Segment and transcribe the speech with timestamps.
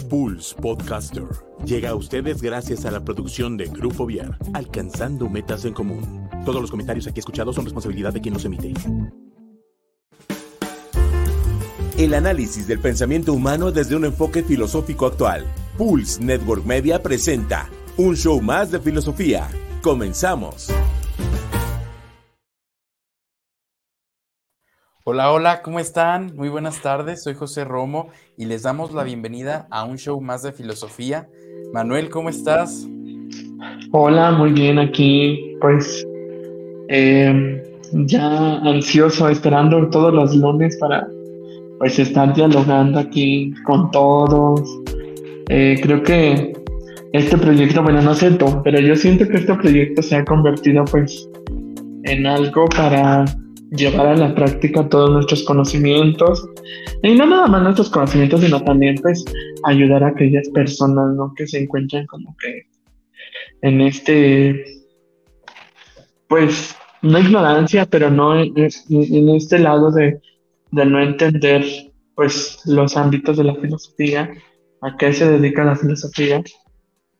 [0.08, 1.26] Pulse Podcaster.
[1.66, 6.30] Llega a ustedes gracias a la producción de Grupo Viar, alcanzando metas en común.
[6.46, 8.72] Todos los comentarios aquí escuchados son responsabilidad de quien los emite.
[11.98, 15.44] El análisis del pensamiento humano desde un enfoque filosófico actual
[15.76, 19.48] Pulse Network Media presenta un show más de filosofía.
[19.82, 20.72] Comenzamos.
[25.02, 26.36] Hola, hola, ¿cómo están?
[26.36, 30.44] Muy buenas tardes, soy José Romo y les damos la bienvenida a un show más
[30.44, 31.28] de filosofía.
[31.72, 32.86] Manuel, ¿cómo estás?
[33.90, 36.06] Hola, muy bien aquí, pues
[36.88, 37.60] em,
[38.06, 41.04] ya ansioso, esperando todos los lunes para
[41.80, 44.62] pues estar dialogando aquí con todos,
[45.48, 46.52] eh, creo que
[47.12, 50.84] este proyecto, bueno, no sé tú, pero yo siento que este proyecto se ha convertido
[50.84, 51.28] pues
[52.04, 53.24] en algo para
[53.70, 56.46] llevar a la práctica todos nuestros conocimientos
[57.02, 59.24] y no nada más nuestros conocimientos sino también pues
[59.64, 61.32] ayudar a aquellas personas ¿no?
[61.34, 62.66] que se encuentran como que
[63.62, 64.64] en este
[66.28, 70.20] pues no ignorancia pero no en, en este lado de,
[70.70, 71.64] de no entender
[72.14, 74.30] pues los ámbitos de la filosofía
[74.84, 76.42] a qué se dedica la filosofía.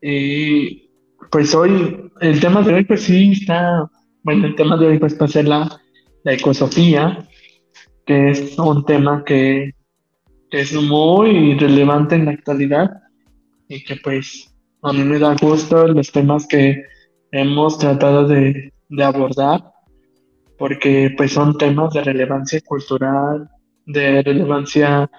[0.01, 0.91] Y
[1.31, 3.91] pues hoy, el tema de hoy, pues sí está,
[4.23, 5.81] bueno, el tema de hoy pues va a ser la,
[6.25, 7.27] la ecosofía,
[8.07, 9.73] que es un tema que,
[10.51, 12.89] es muy relevante en la actualidad
[13.69, 16.81] y que pues a mí me da gusto los temas que
[17.33, 19.65] hemos tratado de, de abordar,
[20.57, 23.51] porque pues son temas de relevancia cultural,
[23.87, 25.11] de relevancia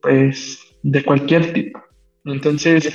[0.00, 1.80] pues de cualquier tipo.
[2.24, 2.92] Entonces...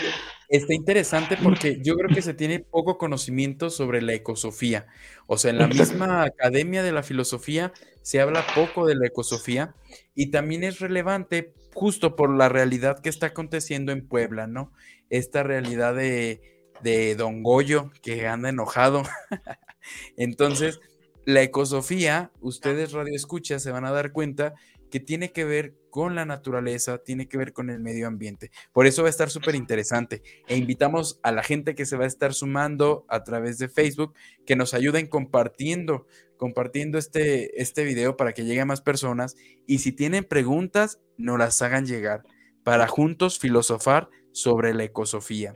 [0.49, 4.85] Está interesante porque yo creo que se tiene poco conocimiento sobre la ecosofía.
[5.25, 7.73] O sea, en la misma Academia de la Filosofía
[8.03, 9.73] se habla poco de la ecosofía
[10.13, 14.71] y también es relevante justo por la realidad que está aconteciendo en Puebla, ¿no?
[15.09, 16.41] Esta realidad de,
[16.83, 19.01] de Don Goyo que anda enojado.
[20.17, 20.79] Entonces,
[21.25, 24.53] la ecosofía, ustedes radio escucha se van a dar cuenta
[24.91, 28.49] que tiene que ver con la naturaleza, tiene que ver con el medio ambiente.
[28.71, 30.23] Por eso va a estar súper interesante.
[30.47, 34.15] E invitamos a la gente que se va a estar sumando a través de Facebook
[34.43, 39.35] que nos ayuden compartiendo, compartiendo este, este video para que llegue a más personas.
[39.67, 42.23] Y si tienen preguntas, nos las hagan llegar
[42.63, 45.53] para juntos filosofar sobre la ecosofía.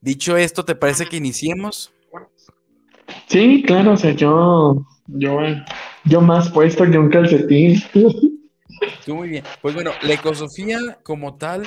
[0.00, 1.92] Dicho esto, ¿te parece que iniciemos?
[3.26, 5.40] Sí, claro, o sea, yo, yo
[6.04, 7.82] yo más puesto que un calcetín.
[9.06, 9.44] muy bien.
[9.62, 11.66] Pues bueno, la ecosofía como tal,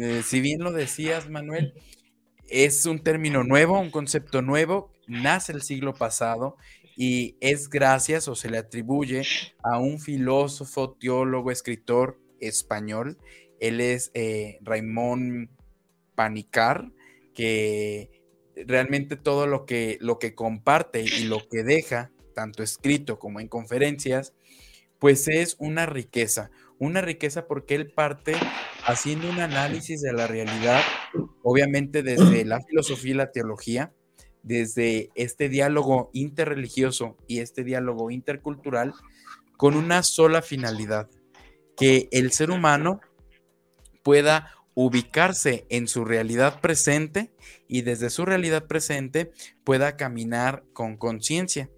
[0.00, 1.74] eh, si bien lo decías, Manuel,
[2.48, 6.56] es un término nuevo, un concepto nuevo, nace el siglo pasado
[6.96, 9.22] y es gracias o se le atribuye
[9.62, 13.18] a un filósofo, teólogo, escritor español.
[13.60, 15.50] Él es eh, Raimón
[16.14, 16.90] Panicar,
[17.34, 18.10] que
[18.66, 23.48] realmente todo lo que, lo que comparte y lo que deja tanto escrito como en
[23.48, 24.32] conferencias,
[25.00, 28.36] pues es una riqueza, una riqueza porque él parte
[28.86, 30.80] haciendo un análisis de la realidad,
[31.42, 33.92] obviamente desde la filosofía y la teología,
[34.44, 38.94] desde este diálogo interreligioso y este diálogo intercultural,
[39.56, 41.10] con una sola finalidad,
[41.76, 43.00] que el ser humano
[44.04, 47.32] pueda ubicarse en su realidad presente
[47.66, 49.32] y desde su realidad presente
[49.64, 51.68] pueda caminar con conciencia.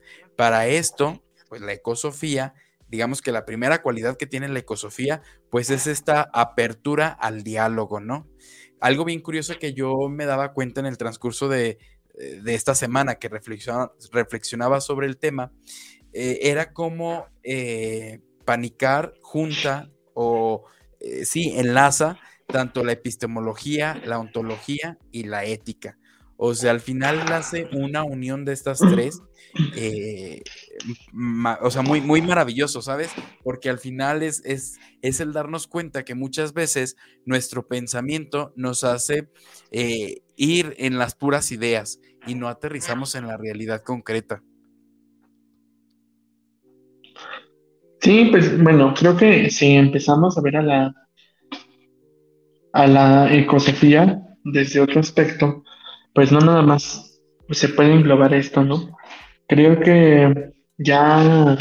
[0.41, 2.55] Para esto, pues la ecosofía,
[2.89, 5.21] digamos que la primera cualidad que tiene la ecosofía,
[5.51, 8.27] pues es esta apertura al diálogo, ¿no?
[8.81, 11.77] Algo bien curioso que yo me daba cuenta en el transcurso de,
[12.19, 15.53] eh, esta semana que reflexionaba, sobre el tema,
[16.15, 20.65] eh, era como eh, panicar junta o
[21.23, 25.99] sí, enlaza tanto la epistemología, la ontología y la ética.
[26.43, 29.21] O sea, al final hace una unión de estas tres,
[29.77, 30.41] eh,
[31.61, 33.11] o sea, muy, muy maravilloso, ¿sabes?
[33.45, 36.97] Porque al final es, es, es, el darnos cuenta que muchas veces
[37.27, 39.29] nuestro pensamiento nos hace
[39.71, 44.43] eh, ir en las puras ideas y no aterrizamos en la realidad concreta.
[48.01, 50.95] Sí, pues bueno, creo que si empezamos a ver a la,
[52.73, 55.65] a la ecosofía desde otro aspecto,
[56.15, 57.21] pues no nada más
[57.51, 58.97] se puede englobar esto, ¿no?
[59.47, 61.59] Creo que ya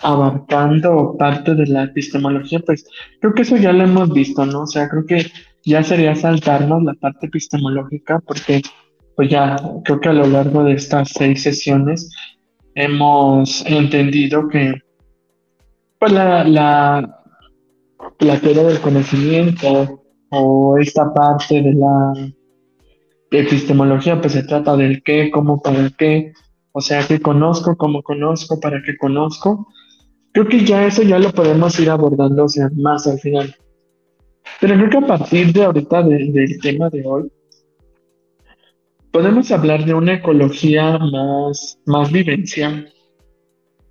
[0.00, 2.86] abarcando parte de la epistemología, pues
[3.20, 4.62] creo que eso ya lo hemos visto, ¿no?
[4.62, 5.26] O sea, creo que
[5.64, 8.62] ya sería saltarnos la parte epistemológica porque
[9.16, 12.10] pues ya creo que a lo largo de estas seis sesiones
[12.74, 14.74] hemos entendido que
[15.98, 17.22] pues la, la,
[18.20, 22.12] la teoría del conocimiento o esta parte de la
[23.30, 26.32] epistemología pues se trata del qué, cómo, para qué,
[26.72, 29.68] o sea, qué conozco, cómo conozco, para qué conozco.
[30.32, 33.54] Creo que ya eso ya lo podemos ir abordando o sea, más al final.
[34.60, 37.30] Pero creo que a partir de ahorita del tema de hoy,
[39.12, 42.92] podemos hablar de una ecología más, más vivencial,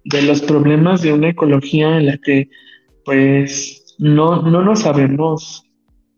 [0.06, 2.50] de los problemas de una ecología en la que
[3.06, 5.63] pues no, no nos sabemos,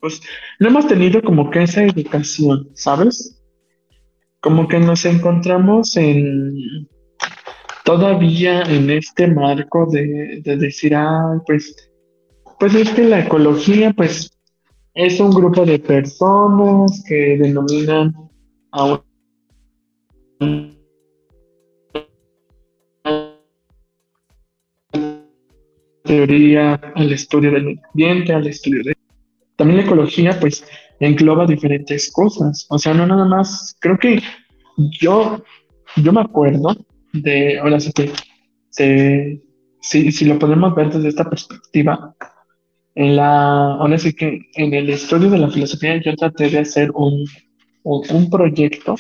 [0.02, 0.22] pues
[0.60, 3.42] no hemos tenido como que esa educación, ¿sabes?
[4.42, 6.88] Como que nos encontramos en
[7.86, 11.76] todavía en este marco de, de decir, ah, pues,
[12.60, 14.32] pues es que la ecología, pues
[14.94, 18.14] es un grupo de personas que denominan
[18.72, 19.02] a
[26.04, 29.01] teoría, al estudio del ambiente, al estudio de...
[29.62, 30.66] También la ecología, pues,
[31.00, 32.66] engloba diferentes cosas.
[32.72, 34.20] O sea, no nada más, creo que
[35.00, 35.44] yo,
[35.98, 36.76] yo me acuerdo
[37.14, 38.12] de, ahora sí que,
[39.82, 42.16] si, si lo podemos ver desde esta perspectiva,
[42.96, 46.90] en la, ahora sí que en el estudio de la filosofía yo traté de hacer
[46.96, 47.24] un,
[47.84, 48.96] un proyecto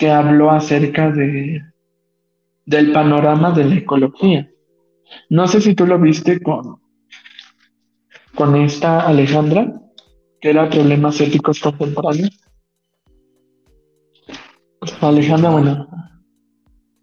[0.00, 1.62] que habló acerca de,
[2.66, 4.50] del panorama de la ecología.
[5.30, 6.77] No sé si tú lo viste con,
[8.38, 9.82] con esta Alejandra,
[10.40, 12.30] que era problemas éticos contemporáneos.
[15.00, 15.88] Alejandra, bueno,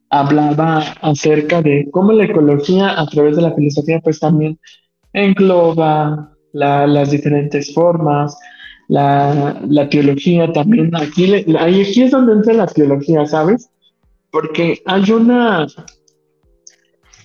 [0.10, 4.58] hablaba acerca de cómo la ecología a través de la filosofía pues también
[5.12, 8.38] engloba las diferentes formas,
[8.88, 10.96] la, teología también.
[10.96, 13.70] Aquí, aquí es donde entra la teología, ¿sabes?
[14.32, 15.68] Porque hay una.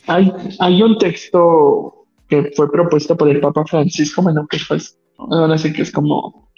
[0.09, 2.00] Hay, hay un texto
[2.31, 6.49] que fue propuesto por el Papa Francisco, bueno, que pues ahora sí que es como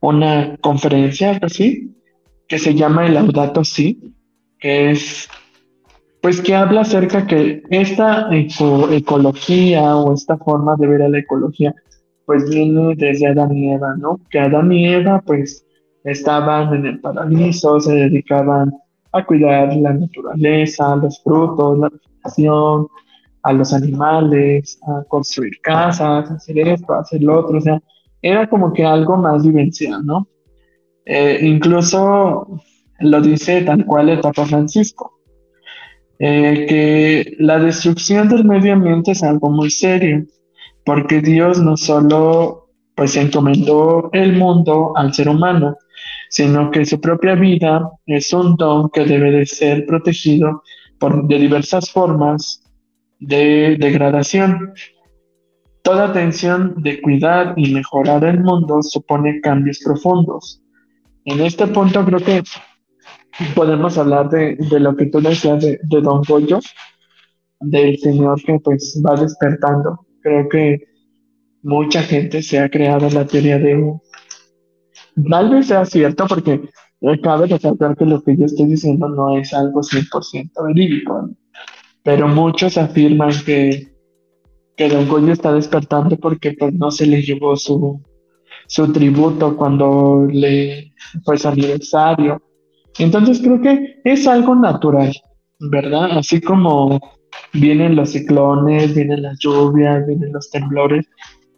[0.00, 1.94] una conferencia, así,
[2.46, 4.14] que se llama el Laudato Si,
[4.60, 5.28] que es
[6.22, 11.74] pues que habla acerca que esta ecología o esta forma de ver a la ecología
[12.26, 14.20] pues viene desde Adán y Eva, ¿no?
[14.30, 15.64] Que Adán y Eva pues
[16.04, 18.72] estaban en el paraíso, se dedicaban
[19.12, 22.88] a cuidar la naturaleza, los frutos, la vegetación,
[23.42, 27.80] a los animales, a construir casas, hacer esto, hacer lo otro, o sea,
[28.22, 30.28] era como que algo más vivencial, ¿no?
[31.04, 32.60] Eh, incluso
[33.00, 35.20] lo dice tal cual el Papa Francisco,
[36.18, 40.26] eh, que la destrucción del medio ambiente es algo muy serio
[40.84, 45.76] porque Dios no solo pues encomendó el mundo al ser humano,
[46.30, 50.62] sino que su propia vida es un don que debe de ser protegido
[50.98, 52.57] por, de diversas formas
[53.18, 54.72] de degradación.
[55.82, 60.62] Toda atención de cuidar y mejorar el mundo supone cambios profundos.
[61.24, 62.42] En este punto creo que
[63.54, 66.60] podemos hablar de, lo que tú decías de, de Don Goyo,
[67.60, 70.84] del Señor que pues va despertando creo que
[71.62, 73.98] mucha gente se ha creado la teoría de...
[75.28, 76.68] Tal vez sea cierto porque
[77.22, 81.30] cabe resaltar que lo que yo estoy diciendo no es algo 100% verídico,
[82.08, 83.86] pero muchos afirman que,
[84.78, 88.02] que Don Goyo está despertando porque pues, no se le llevó su,
[88.66, 92.40] su tributo cuando le fue su aniversario.
[92.98, 95.12] Entonces creo que es algo natural,
[95.58, 96.16] ¿verdad?
[96.16, 96.98] Así como
[97.52, 101.06] vienen los ciclones, vienen las lluvias, vienen los temblores,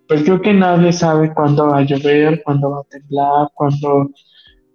[0.08, 4.10] pues creo que nadie sabe cuándo va a llover, cuándo va a temblar, cuándo,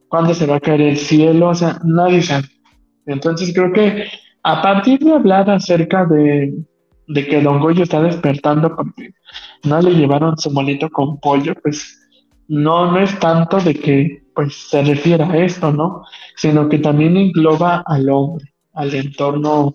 [0.08, 2.48] cuándo se va a caer el cielo, o sea, nadie sabe.
[3.08, 4.06] Entonces creo que
[4.48, 6.54] a partir de hablar acerca de,
[7.08, 9.10] de que Don Goyo está despertando porque
[9.64, 12.00] no le llevaron su molito con pollo, pues
[12.48, 16.04] no, no es tanto de que pues se refiera a esto, ¿no?
[16.36, 19.74] Sino que también engloba al hombre, al entorno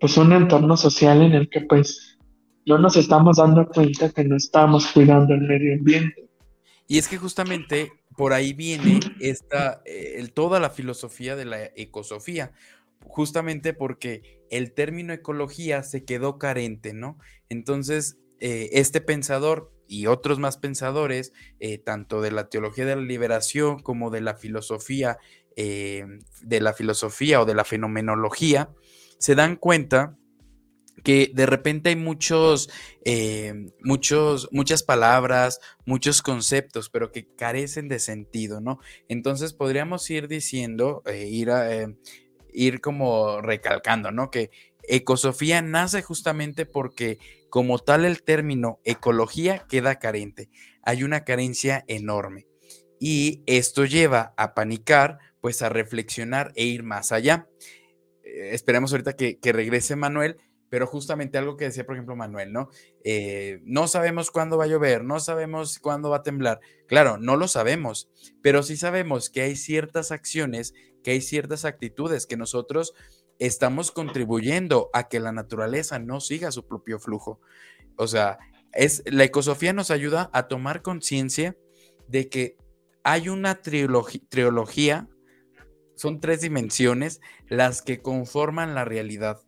[0.00, 2.16] pues un entorno social en el que pues
[2.66, 6.28] no nos estamos dando cuenta que no estamos cuidando el medio ambiente.
[6.86, 12.52] Y es que justamente por ahí viene esta, eh, toda la filosofía de la ecosofía,
[13.04, 17.18] justamente porque el término ecología se quedó carente, ¿no?
[17.48, 23.02] Entonces, eh, este pensador y otros más pensadores, eh, tanto de la teología de la
[23.02, 25.18] liberación como de la filosofía,
[25.56, 28.70] de la filosofía o de la fenomenología,
[29.18, 30.16] se dan cuenta
[31.02, 32.70] que de repente hay muchos,
[33.04, 38.78] eh, muchos, muchas palabras, muchos conceptos, pero que carecen de sentido, ¿no?
[39.08, 41.94] Entonces podríamos ir diciendo, eh, ir, eh,
[42.54, 44.30] ir como recalcando, ¿no?
[44.30, 44.50] Que
[44.88, 47.18] ecosofía nace justamente porque
[47.50, 50.48] como tal el término ecología queda carente.
[50.82, 52.46] Hay una carencia enorme.
[52.98, 57.48] Y esto lleva a panicar, pues a reflexionar e ir más allá.
[58.22, 60.38] esperemos ahorita que, que regrese Manuel
[60.74, 62.68] pero justamente algo que decía, por ejemplo, Manuel, ¿no?
[63.04, 66.58] Eh, no sabemos cuándo va a llover, no sabemos cuándo va a temblar.
[66.88, 68.10] Claro, no lo sabemos,
[68.42, 72.94] pero sí sabemos que hay ciertas acciones, que hay ciertas actitudes que nosotros
[73.38, 77.40] estamos contribuyendo a que la naturaleza no siga su propio flujo.
[77.96, 78.38] O sea,
[78.72, 81.56] es, la ecosofía nos ayuda a tomar conciencia
[82.08, 82.56] de que
[83.04, 85.08] hay una trilogía,
[85.94, 89.40] son tres dimensiones las que conforman la realidad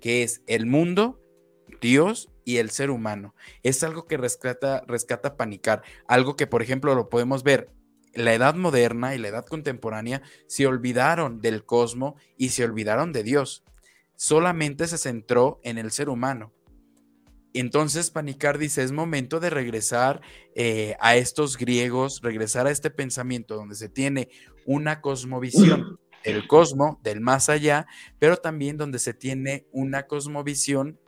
[0.00, 1.20] que es el mundo,
[1.80, 3.36] Dios y el ser humano.
[3.62, 7.70] Es algo que rescata, rescata panicar, algo que por ejemplo lo podemos ver
[8.14, 13.22] la edad moderna y la edad contemporánea se olvidaron del cosmos y se olvidaron de
[13.22, 13.64] Dios.
[14.16, 16.52] Solamente se centró en el ser humano.
[17.54, 20.22] Entonces Panicar dice, es momento de regresar
[20.54, 24.30] eh, a estos griegos, regresar a este pensamiento donde se tiene
[24.64, 27.86] una cosmovisión el cosmo, del más allá,
[28.18, 30.98] pero también donde se tiene una cosmovisión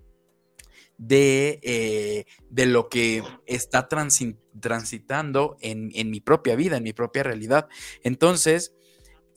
[0.98, 7.68] de, eh, de lo que está transitando en, mi propia vida, en mi propia realidad.
[8.02, 8.74] Entonces,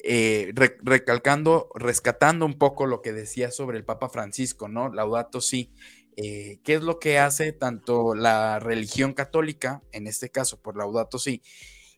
[0.03, 4.89] eh, recalcando, rescatando un poco lo que decía sobre el Papa Francisco, ¿no?
[4.89, 5.71] Laudato sí.
[6.15, 11.19] Eh, ¿Qué es lo que hace tanto la religión católica, en este caso por Laudato
[11.19, 11.43] sí,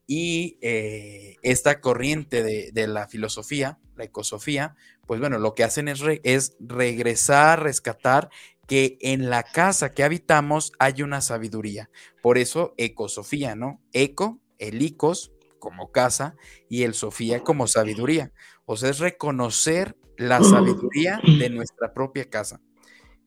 [0.07, 4.75] y esta corriente de, la filosofía, la ecosofía,
[5.05, 8.31] pues bueno, lo que hacen es, es regresar, rescatar
[8.69, 11.89] que en la casa que habitamos hay una sabiduría.
[12.21, 13.81] Por eso ecosofía, ¿no?
[13.93, 16.35] Eco, el icos como casa
[16.69, 18.31] y el sofía como sabiduría.
[18.65, 22.61] O sea, es reconocer la sabiduría de nuestra propia casa.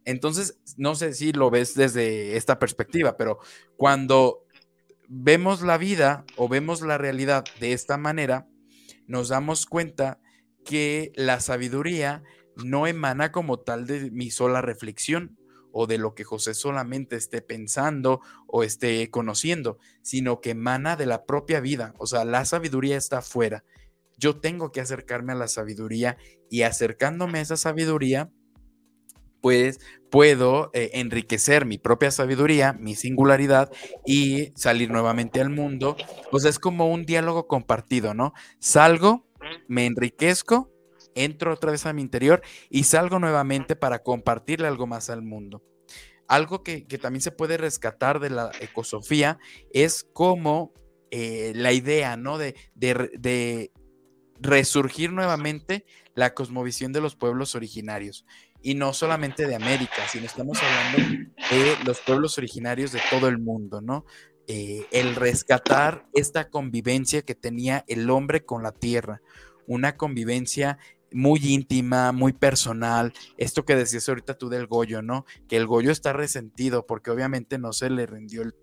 [0.05, 3.41] Entonces, no sé si lo ves desde esta perspectiva, pero
[3.77, 4.47] cuando
[5.09, 8.47] vemos la vida o vemos la realidad de esta manera,
[9.09, 10.21] nos damos cuenta
[10.65, 12.23] que la sabiduría
[12.57, 15.37] no emana como tal de mi sola reflexión
[15.73, 21.07] o de lo que José solamente esté pensando o esté conociendo, sino que emana de
[21.07, 21.95] la propia vida.
[21.99, 23.65] O sea, la sabiduría está afuera.
[24.19, 26.17] Yo tengo que acercarme a la sabiduría
[26.51, 28.31] y acercándome a esa sabiduría,
[29.41, 29.81] pues
[30.11, 33.73] puedo eh, enriquecer mi propia sabiduría, mi singularidad
[34.07, 35.97] y salir nuevamente al mundo.
[36.31, 38.33] Pues es como un diálogo compartido, ¿no?
[38.61, 39.27] Salgo,
[39.67, 40.72] me enriquezco,
[41.15, 45.63] entro otra vez a mi interior y salgo nuevamente para compartirle algo más al mundo.
[46.29, 49.39] Algo que, también se puede rescatar de la ecosofía
[49.73, 50.73] es como
[51.11, 52.39] eh, la idea, ¿no?
[52.39, 53.73] De, de
[54.41, 58.25] resurgir nuevamente la cosmovisión de los pueblos originarios
[58.63, 63.39] y no solamente de América, sino estamos hablando de los pueblos originarios de todo el
[63.39, 64.07] mundo, ¿no?
[64.47, 69.21] Eh, el rescatar esta convivencia que tenía el hombre con la tierra,
[69.67, 70.79] una convivencia
[71.15, 73.13] muy íntima, muy personal.
[73.37, 75.25] Esto que decías ahorita tú del Goyo, ¿no?
[75.49, 78.55] Que el Goyo está resentido porque obviamente no se le rindió el,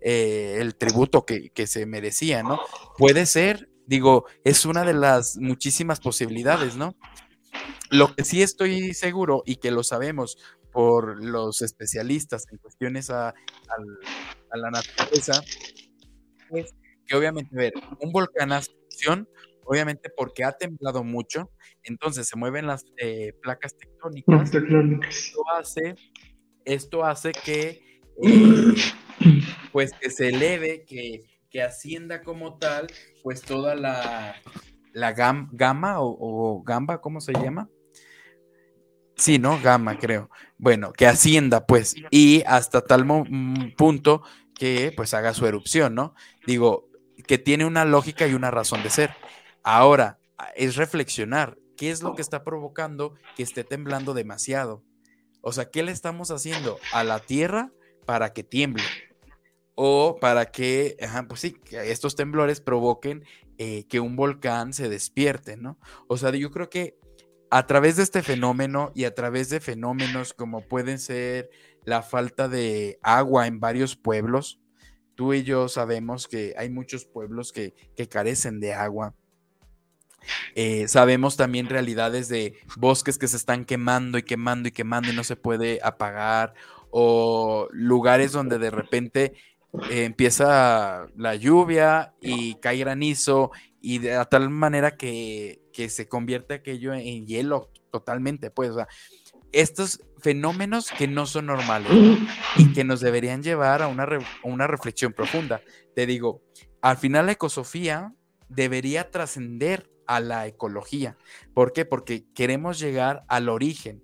[0.00, 2.58] eh, tributo que, se merecía, ¿no?
[2.96, 6.96] Puede ser, digo, es una de las muchísimas posibilidades, ¿no?
[7.90, 10.38] Lo que sí estoy seguro y que lo sabemos
[10.72, 13.34] por los especialistas en cuestiones a,
[14.52, 15.42] la naturaleza
[16.50, 16.74] es
[17.06, 18.52] que obviamente, ver, un volcán
[19.64, 21.50] obviamente porque ha temblado mucho,
[21.82, 24.52] entonces se mueven las eh, placas tectónicas.
[24.54, 25.94] Esto hace,
[26.64, 28.74] esto hace que, eh,
[29.72, 32.86] pues, que se eleve, que, que ascienda como tal,
[33.22, 34.34] pues toda la,
[34.92, 37.68] la gama o, gamba, ¿cómo se llama?
[39.16, 39.60] Sí, ¿no?
[39.60, 40.30] Gama, creo.
[40.56, 44.22] Bueno, que ascienda, pues, y hasta tal mm, punto
[44.54, 46.14] que, pues, haga su erupción, ¿no?
[46.46, 46.88] Digo,
[47.26, 49.10] que tiene una lógica y una razón de ser.
[49.62, 50.18] Ahora,
[50.56, 54.82] es reflexionar, ¿qué es lo que está provocando que esté temblando demasiado?
[55.42, 57.72] O sea, ¿qué le estamos haciendo a la Tierra
[58.06, 58.84] para que tiemble?
[59.74, 60.96] O para que,
[61.28, 63.24] pues sí, que estos temblores provoquen
[63.58, 65.78] eh, que un volcán se despierte, ¿no?
[66.08, 66.98] O sea, yo creo que
[67.50, 71.50] a través de este fenómeno y a través de fenómenos como pueden ser
[71.84, 74.60] la falta de agua en varios pueblos,
[75.14, 77.74] tú y yo sabemos que hay muchos pueblos que,
[78.08, 79.14] carecen de agua.
[80.54, 85.16] Eh, sabemos también realidades de bosques que se están quemando y quemando y quemando y
[85.16, 86.54] no se puede apagar,
[86.90, 89.34] o lugares donde de repente
[89.90, 95.58] eh, empieza la lluvia y cae granizo y de tal manera que,
[95.88, 98.72] se convierte aquello en hielo totalmente, pues,
[99.50, 101.90] estos fenómenos que no son normales
[102.56, 104.06] y que nos deberían llevar a una,
[104.42, 105.62] una reflexión profunda.
[105.94, 106.42] Te digo,
[106.82, 108.12] al final la ecosofía
[108.50, 111.16] debería trascender a la ecología.
[111.54, 111.84] ¿Por qué?
[111.84, 114.02] Porque queremos llegar al origen.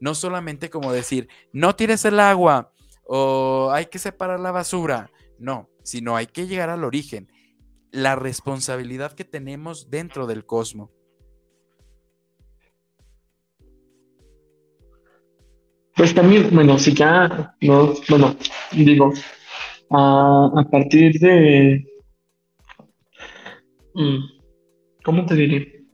[0.00, 2.72] No solamente como decir, no tires el agua
[3.04, 5.10] o hay que separar la basura.
[5.38, 7.32] No, sino hay que llegar al origen.
[7.90, 10.90] La responsabilidad que tenemos dentro del cosmos.
[15.98, 18.36] Pues también, bueno, si ya, no, bueno,
[18.70, 19.12] digo,
[19.90, 21.84] a, partir de,
[23.94, 24.37] mm,
[25.04, 25.84] ¿cómo te diré?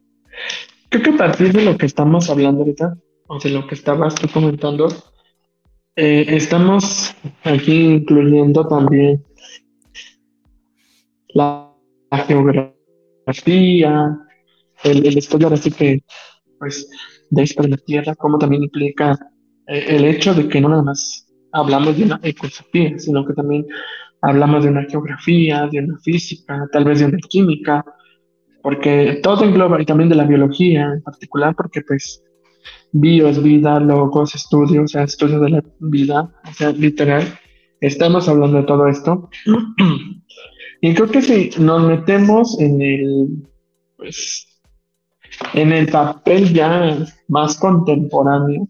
[0.88, 2.96] Creo que a partir de lo que estamos hablando ahorita,
[3.26, 4.88] o de lo que estabas tú comentando,
[5.96, 9.24] eh, estamos aquí incluyendo también
[11.28, 11.70] la,
[12.26, 14.18] geografía,
[14.84, 16.04] el, estudio así que,
[16.58, 16.88] pues,
[17.30, 19.18] de esto de la Tierra, como también implica
[19.66, 23.66] eh, el hecho de que no nada más hablamos de una ecosofía, sino que también
[24.20, 27.84] hablamos de una geografía, de una física, tal vez de una química,
[28.64, 32.24] porque todo engloba, y también de la biología en particular, porque pues
[32.92, 37.24] bio es vida, logos, estudios, o sea, estudio de la vida, o sea, literal,
[37.82, 39.28] estamos hablando de todo esto.
[40.80, 43.28] y creo que si nos metemos en el,
[43.98, 44.46] pues,
[45.52, 48.66] en el papel ya más contemporáneo,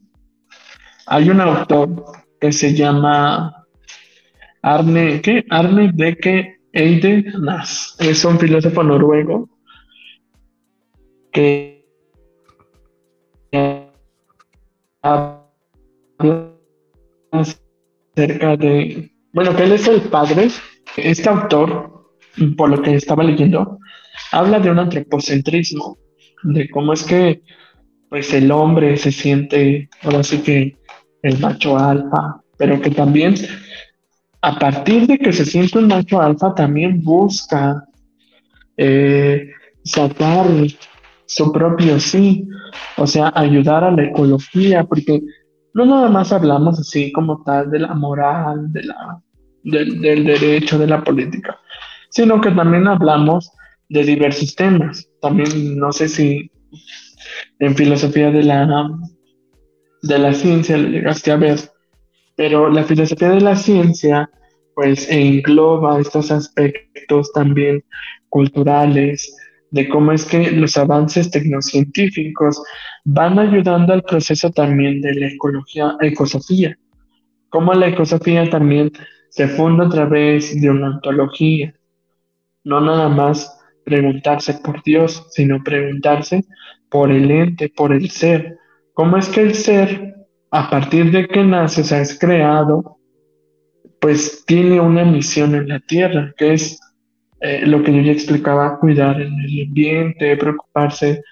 [1.06, 2.04] hay un autor
[2.40, 3.64] que se llama
[4.60, 5.44] Arne, ¿qué?
[5.50, 7.94] Arne Beke Eide Nas.
[8.00, 9.53] Es un filósofo noruego
[11.34, 11.84] que
[15.02, 15.42] habla
[17.32, 20.48] acerca de, bueno, que él es el padre.
[20.96, 22.14] Este autor,
[22.56, 23.78] por lo que estaba leyendo,
[24.30, 25.98] habla de un antropocentrismo,
[26.44, 27.42] de cómo es que
[28.08, 30.76] pues el hombre se siente, ahora sí que
[31.22, 33.34] el macho alfa, pero que también
[34.40, 37.82] a partir de que se siente un macho alfa también busca
[38.76, 39.50] eh,
[39.82, 40.46] sacar
[41.26, 42.46] su propio sí,
[42.96, 45.22] o sea, ayudar a la ecología, porque
[45.74, 49.22] no nada más hablamos así como tal de la moral, de la,
[49.62, 51.58] del, del derecho, de la política,
[52.10, 53.50] sino que también hablamos
[53.88, 55.08] de diversos temas.
[55.20, 56.50] También no sé si
[57.58, 58.90] en filosofía de la
[60.02, 61.58] de la ciencia llegaste a ver,
[62.36, 64.30] pero la filosofía de la ciencia
[64.74, 67.84] pues engloba estos aspectos también
[68.28, 69.34] culturales,
[69.74, 72.62] de cómo es que los avances tecnocientíficos
[73.04, 76.78] van ayudando al proceso también de la ecología, ecosofía,
[77.48, 78.92] cómo la ecosofía también
[79.30, 81.74] se funda a través de una ontología,
[82.62, 86.44] no nada más preguntarse por Dios, sino preguntarse
[86.88, 88.58] por el ente, por el ser,
[88.92, 90.14] ¿Cómo es que el ser,
[90.52, 92.96] a partir de que nace, o sea, es creado,
[94.00, 96.78] pues tiene una misión en la tierra, que es
[97.46, 101.22] eh, lo que yo ya explicaba, cuidar el medio ambiente, preocuparse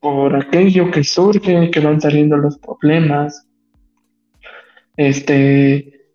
[0.00, 3.46] por aquello que surge, que van saliendo los problemas.
[4.96, 6.08] Este,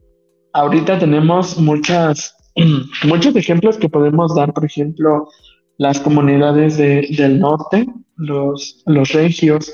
[0.51, 2.35] ahorita tenemos muchas,
[3.07, 5.29] muchos ejemplos que podemos dar, por ejemplo,
[5.77, 7.85] las comunidades del norte,
[8.17, 9.71] los, los regios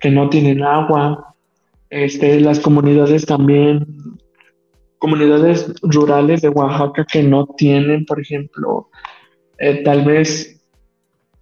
[0.00, 1.32] que no tienen agua,
[1.90, 3.86] este, las comunidades también,
[4.98, 8.88] comunidades rurales de Oaxaca que no tienen, por ejemplo,
[9.58, 10.56] eh, tal vez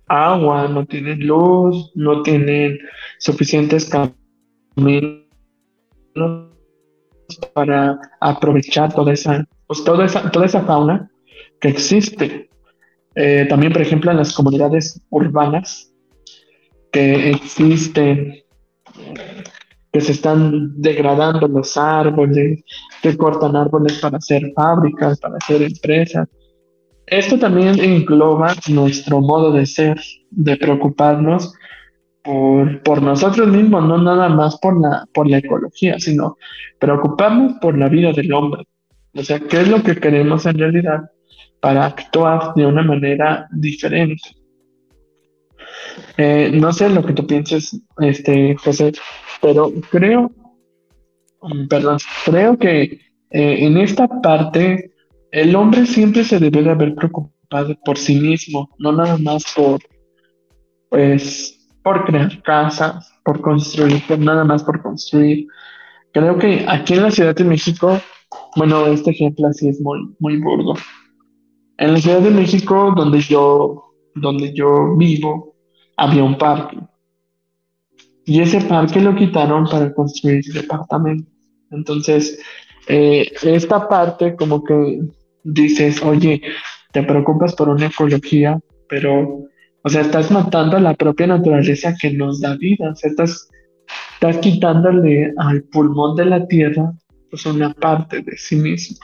[0.07, 2.79] agua, no tienen luz, no tienen
[3.19, 5.25] suficientes caminos
[7.53, 11.11] para aprovechar toda esa, pues toda esa, toda esa fauna
[11.61, 12.49] que existe.
[13.17, 15.93] Eh, también, por ejemplo, en las comunidades urbanas
[16.93, 18.43] que existen,
[19.95, 22.65] que se están degradando los árboles,
[23.01, 26.29] que cortan árboles para hacer fábricas, para hacer empresas.
[27.07, 30.01] Esto también engloba nuestro modo de ser,
[30.33, 31.55] de preocuparnos
[32.25, 36.37] por, por, nosotros mismos, no nada más por la, por la ecología, sino
[36.81, 38.65] preocuparnos por la vida del hombre.
[39.15, 41.05] O sea, ¿qué es lo que queremos en realidad?
[41.65, 44.21] para actuar de una manera diferente.
[46.17, 48.93] Eh, no sé lo que tú pienses, este, José,
[49.41, 50.31] pero creo,
[51.43, 54.93] mm, perdón, creo que eh, en esta parte
[55.31, 59.81] el hombre siempre se debe de haber preocupado por sí mismo, no nada más por,
[60.89, 65.47] pues, por crear casas, por construir, por nada más por construir.
[66.13, 68.01] Creo que aquí en la Ciudad de México,
[68.57, 70.75] bueno, este ejemplo así es muy, muy burdo.
[71.79, 73.83] En la Ciudad de México, donde yo,
[74.15, 75.54] donde yo vivo,
[75.97, 76.79] había un parque.
[78.27, 81.33] Y ese parque lo quitaron para construir departamentos.
[81.71, 82.41] Entonces,
[82.89, 85.01] eh, esta parte como que
[85.43, 86.41] dices, oye,
[86.93, 89.45] te preocupas por una ecología, pero,
[89.83, 93.49] o sea, estás matando a la propia naturaleza que nos da vida, estás,
[94.15, 96.93] estás quitándole al pulmón de la tierra
[97.35, 98.97] pues una parte de sí mismo.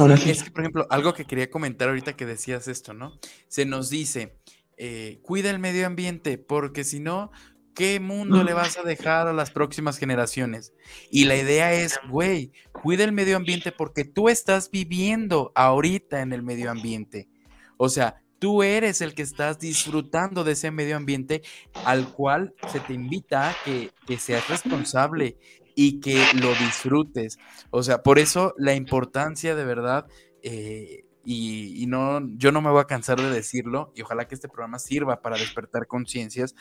[0.00, 0.30] Ahora sí.
[0.30, 3.18] Es que, por ejemplo, algo que quería comentar ahorita que decías esto, ¿no?
[3.48, 4.38] Se nos dice,
[4.78, 7.30] eh, cuida el medio ambiente, porque si no,
[7.74, 10.72] ¿qué mundo le vas a dejar a las próximas generaciones?
[11.10, 16.32] Y la idea es, güey, cuida el medio ambiente porque tú estás viviendo ahorita en
[16.32, 17.28] el medio ambiente.
[17.76, 21.42] O sea, tú eres el que estás disfrutando de ese medio ambiente
[21.84, 25.36] al cual se te invita a que, seas responsable
[25.82, 27.38] y que lo disfrutes.
[27.70, 30.06] O sea, por eso la importancia de verdad,
[30.42, 34.34] eh, y, y, no, yo no me voy a cansar de decirlo, y ojalá que
[34.34, 36.54] este programa sirva para despertar conciencias,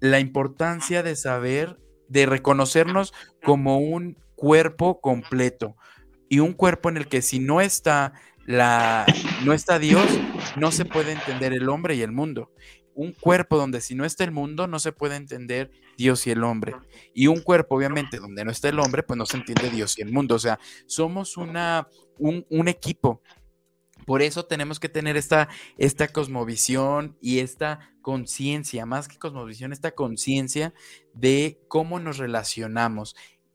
[0.00, 5.74] la importancia de saber, de reconocernos como un cuerpo completo
[6.28, 8.12] y un cuerpo en el que si no está
[8.44, 9.06] la
[9.46, 10.04] no está Dios,
[10.56, 12.50] no se puede entender el hombre y el mundo.
[12.94, 16.44] Un cuerpo donde si no está el mundo, no se puede entender Dios y el
[16.44, 16.74] hombre.
[17.14, 20.02] Y un cuerpo, obviamente, donde no está el hombre, pues no se entiende Dios y
[20.02, 20.34] el mundo.
[20.34, 23.22] O sea, somos una, un, un equipo
[24.04, 29.92] por eso tenemos que tener esta, esta cosmovisión y esta conciencia, más que cosmovisión, esta
[29.92, 30.74] conciencia
[31.14, 33.14] de cómo nos relacionamos.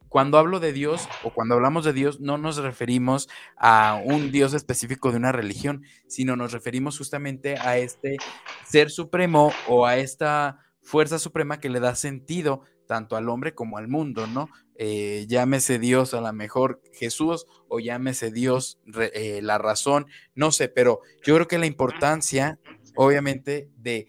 [0.10, 4.54] Cuando hablo de Dios o cuando hablamos de Dios, no nos referimos a un Dios
[4.54, 8.18] específico de una religión, sino nos referimos justamente a este
[8.66, 13.78] ser supremo o a esta fuerza suprema que le da sentido tanto al hombre como
[13.78, 14.50] al mundo, ¿no?
[14.76, 18.80] Eh, llámese Dios a lo mejor Jesús o llámese Dios
[19.14, 22.60] eh, la razón, no sé, pero yo creo que la importancia,
[22.96, 24.08] obviamente, de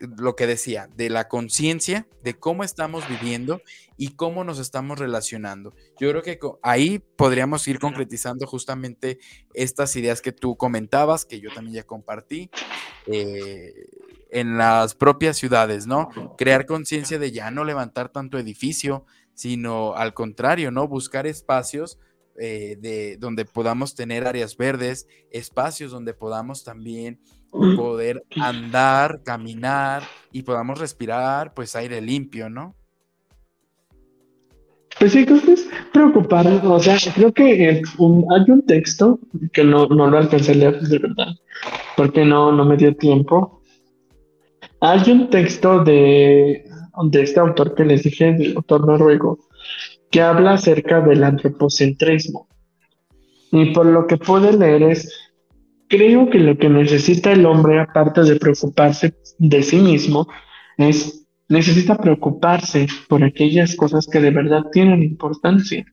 [0.00, 3.62] lo que decía, de la conciencia de cómo estamos viviendo
[3.96, 5.74] y cómo nos estamos relacionando.
[5.98, 9.18] Yo creo que ahí podríamos ir concretizando justamente
[9.54, 12.50] estas ideas que tú comentabas, que yo también ya compartí.
[13.06, 13.72] Eh,
[14.30, 16.10] en las propias ciudades, ¿no?
[16.36, 20.86] Crear conciencia de ya no levantar tanto edificio, sino al contrario, ¿no?
[20.86, 21.98] Buscar espacios
[22.40, 30.42] eh, de, donde podamos tener áreas verdes, espacios donde podamos también poder andar, caminar y
[30.42, 32.74] podamos respirar pues aire limpio, ¿no?
[34.98, 39.20] Pues sí, creo que es preocupar, o sea, creo que hay un texto
[39.52, 41.28] que no, no lo alcancé a leer de verdad,
[41.96, 43.62] porque no, no me dio tiempo.
[44.80, 46.68] Hay un texto de
[47.04, 49.38] de este autor que les dije, el autor noruego,
[50.10, 52.48] que habla acerca del antropocentrismo.
[53.52, 55.27] Y por lo que pude leer es,
[55.88, 60.28] creo que lo que necesita el hombre, aparte de preocuparse de sí mismo,
[60.76, 65.84] es, necesita preocuparse por aquellas cosas que de verdad tienen importancia.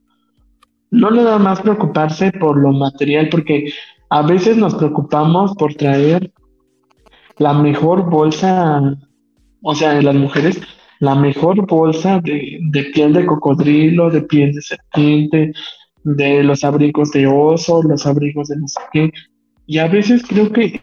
[0.91, 3.73] No nada más preocuparse por lo material, porque
[4.10, 6.31] a veces nos preocupamos por traer
[7.38, 8.97] la mejor bolsa,
[9.62, 10.62] o sea, las mujeres
[10.99, 15.53] la mejor bolsa de, piel de cocodrilo, de piel de serpiente,
[16.03, 19.12] de los abrigos de oso, los abrigos de no sé qué.
[19.67, 20.82] Y a veces creo que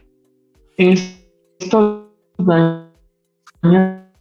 [0.77, 4.11] esto daña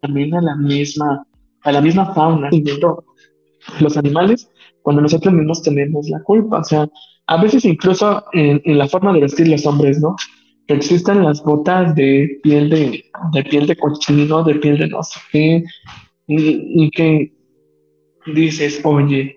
[0.00, 1.26] también a la misma,
[1.62, 2.50] a la misma fauna.
[3.80, 4.50] Los animales,
[4.82, 6.88] cuando nosotros mismos tenemos la culpa, o sea,
[7.26, 10.16] a veces incluso en, en la forma de vestir los hombres, ¿no?
[10.66, 15.02] que existan las botas de piel de, de piel de cochino, de piel de no
[15.02, 15.64] sé qué,
[16.28, 17.32] y, que
[18.26, 19.36] dices, oye,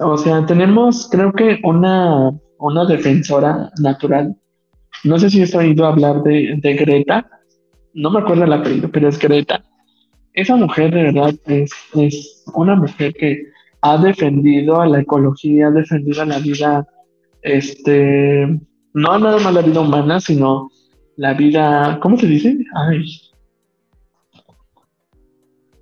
[0.00, 4.36] o sea, tenemos creo que una, una defensora natural.
[5.04, 7.26] No sé si has oído hablar de, de Greta,
[7.94, 9.64] no me acuerdo el apellido, pero es Greta.
[10.34, 13.42] Esa mujer de verdad es, es una mujer que
[13.82, 16.86] ha defendido a la ecología, ha defendido a la vida
[17.42, 18.46] este,
[18.94, 20.70] no nada más la vida humana, sino
[21.16, 22.56] la vida, ¿cómo se dice?
[22.74, 23.04] Ay.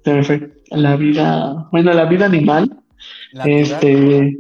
[0.05, 0.55] Se me fue.
[0.71, 2.80] La vida, bueno, la vida animal.
[3.45, 4.39] Este,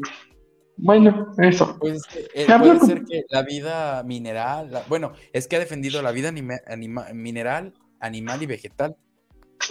[0.76, 1.76] bueno, eso.
[1.78, 2.02] Pues,
[2.34, 7.74] eh, puede ser que la vida mineral, bueno, es que ha defendido la vida mineral,
[8.00, 8.96] animal y vegetal.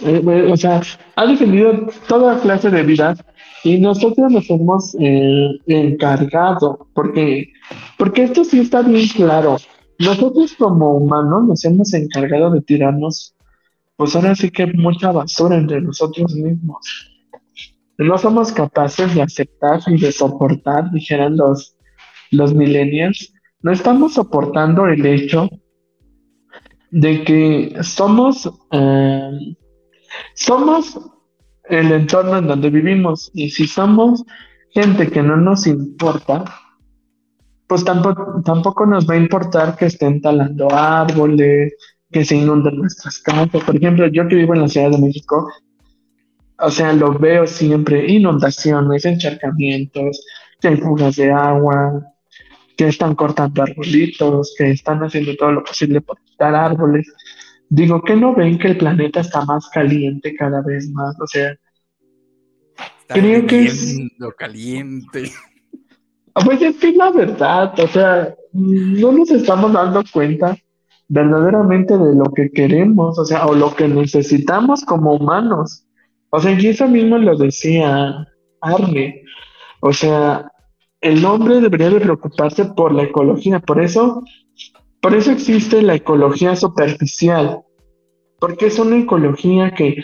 [0.04, 0.80] Eh, o sea,
[1.16, 3.16] ha defendido toda clase de vida
[3.64, 7.52] y nosotros nos hemos eh, encargado, porque,
[7.98, 9.56] porque esto sí está bien claro.
[9.98, 13.34] Nosotros como humanos nos hemos encargado de tirarnos,
[13.96, 17.09] pues ahora sí que mucha basura entre nosotros mismos.
[18.00, 21.76] No somos capaces de aceptar y de soportar, dijeran los,
[22.30, 25.50] los millennials, no estamos soportando el hecho
[26.90, 29.56] de que somos, eh,
[30.34, 30.98] somos
[31.64, 34.24] el entorno en donde vivimos y si somos
[34.70, 36.44] gente que no nos importa,
[37.66, 41.74] pues tampoco, tampoco nos va a importar que estén talando árboles,
[42.10, 43.62] que se inunden nuestras casas.
[43.62, 45.48] Por ejemplo, yo que vivo en la Ciudad de México,
[46.60, 50.24] o sea, lo veo siempre, inundaciones, encharcamientos,
[50.60, 52.02] que hay fugas de agua,
[52.76, 57.12] que están cortando arbolitos, que están haciendo todo lo posible por quitar árboles.
[57.68, 61.14] Digo, que no ven que el planeta está más caliente cada vez más?
[61.20, 61.56] O sea,
[63.08, 63.98] creo que es...
[64.38, 65.30] caliente.
[66.34, 70.56] Ah, pues es que la verdad, o sea, no nos estamos dando cuenta
[71.08, 75.84] verdaderamente de lo que queremos, o sea, o lo que necesitamos como humanos.
[76.30, 78.26] O sea, eso mismo lo decía
[78.60, 79.22] Arne.
[79.80, 80.50] O sea,
[81.00, 83.60] el hombre debería de preocuparse por la ecología.
[83.60, 84.22] Por eso,
[85.00, 87.62] por eso existe la ecología superficial.
[88.38, 89.96] Porque es una ecología que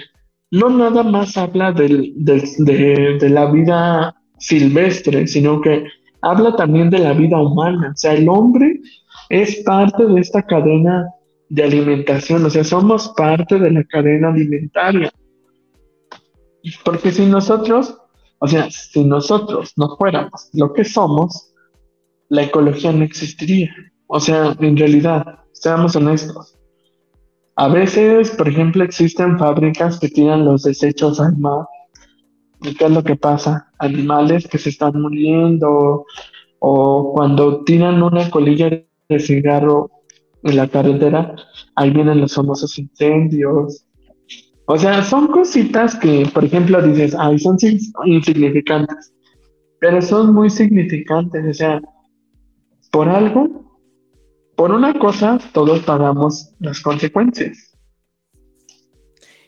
[0.51, 5.85] no nada más habla de, de la vida silvestre, sino que
[6.23, 7.93] habla también de la vida humana.
[7.95, 8.81] O sea, el hombre
[9.29, 11.09] es parte de esta cadena
[11.49, 12.45] de alimentación.
[12.45, 15.13] O sea, somos parte de la cadena alimentaria.
[16.85, 17.99] Porque si nosotros,
[18.39, 21.53] o sea, si nosotros no fuéramos lo que somos,
[22.29, 23.71] la ecología no existiría.
[24.07, 26.57] O sea, en realidad, seamos honestos.
[27.57, 31.67] A veces, por ejemplo, existen fábricas que tiran los desechos al mar.
[32.63, 33.71] ¿Y qué es lo que pasa?
[33.79, 36.05] Animales que se están muriendo
[36.59, 38.71] o cuando tiran una colilla
[39.09, 39.91] de cigarro
[40.43, 41.37] en la carretera,
[41.75, 43.86] ahí vienen los famosos incendios
[44.67, 47.57] o sea, son cositas que, por ejemplo, dices, ay, son
[48.05, 49.15] insignificantes,
[49.79, 51.45] pero son muy significantes.
[51.49, 51.81] O sea,
[52.91, 53.81] por algo,
[54.57, 57.77] por una cosa, todos pagamos las consecuencias.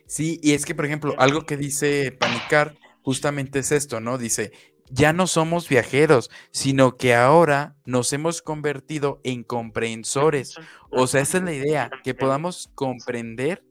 [0.06, 4.18] Sí, y es que, por ejemplo, algo que dice Panicar justamente es esto, ¿no?
[4.18, 4.52] Dice,
[4.90, 10.54] ya no somos viajeros, sino que ahora nos hemos convertido en comprensores.
[10.90, 13.67] O sea, esa es la idea, que podamos comprender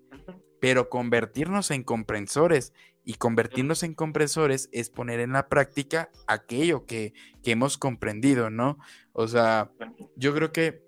[0.67, 2.73] pero convertirnos en comprensores
[3.06, 7.13] y convertirnos en compresores es poner en la práctica aquello que,
[7.45, 8.77] hemos comprendido, ¿no?
[9.13, 9.71] O sea,
[10.17, 10.84] yo creo que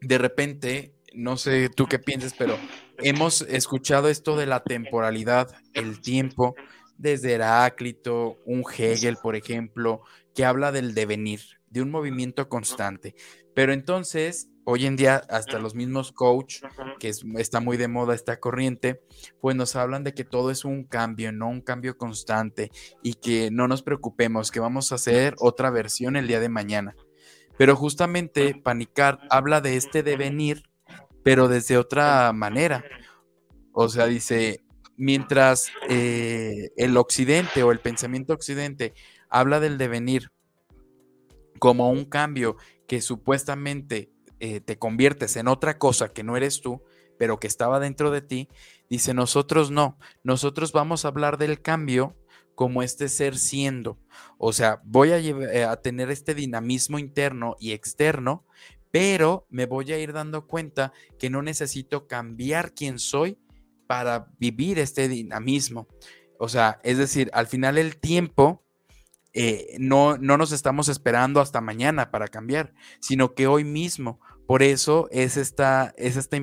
[0.00, 2.56] de repente, no sé tú qué piensas, pero
[2.96, 6.54] hemos escuchado esto de la temporalidad, el tiempo,
[6.96, 10.00] desde Heráclito, un Hegel, por ejemplo,
[10.34, 13.14] que habla del devenir, de un movimiento constante.
[13.54, 16.62] Pero entonces hoy en día hasta los mismos coach,
[16.98, 19.00] que está muy de moda esta corriente,
[19.40, 22.70] pues nos hablan de que todo es un cambio, no un cambio constante
[23.02, 26.94] y que no nos preocupemos, que vamos a hacer otra versión el día de mañana.
[27.56, 30.64] Pero justamente Panicar habla de este devenir,
[31.22, 32.84] pero desde otra manera.
[33.72, 34.64] O sea, dice,
[34.96, 38.94] mientras eh, el occidente o el pensamiento occidente
[39.28, 40.30] habla del devenir
[41.58, 46.82] como un cambio que supuestamente eh, te conviertes en otra cosa que no eres tú,
[47.18, 48.48] pero que estaba dentro de ti,
[48.90, 52.16] dice, nosotros no, nosotros vamos a hablar del cambio
[52.54, 53.98] como este ser siendo.
[54.38, 58.44] O sea, voy a, eh, a tener este dinamismo interno y externo,
[58.90, 63.38] pero me voy a ir dando cuenta que no necesito cambiar quién soy
[63.86, 65.88] para vivir este dinamismo.
[66.38, 68.63] O sea, es decir, al final el tiempo
[69.34, 74.20] eh, no, no nos estamos esperando hasta mañana para cambiar, sino que hoy mismo.
[74.46, 76.36] Por eso es esta, es esta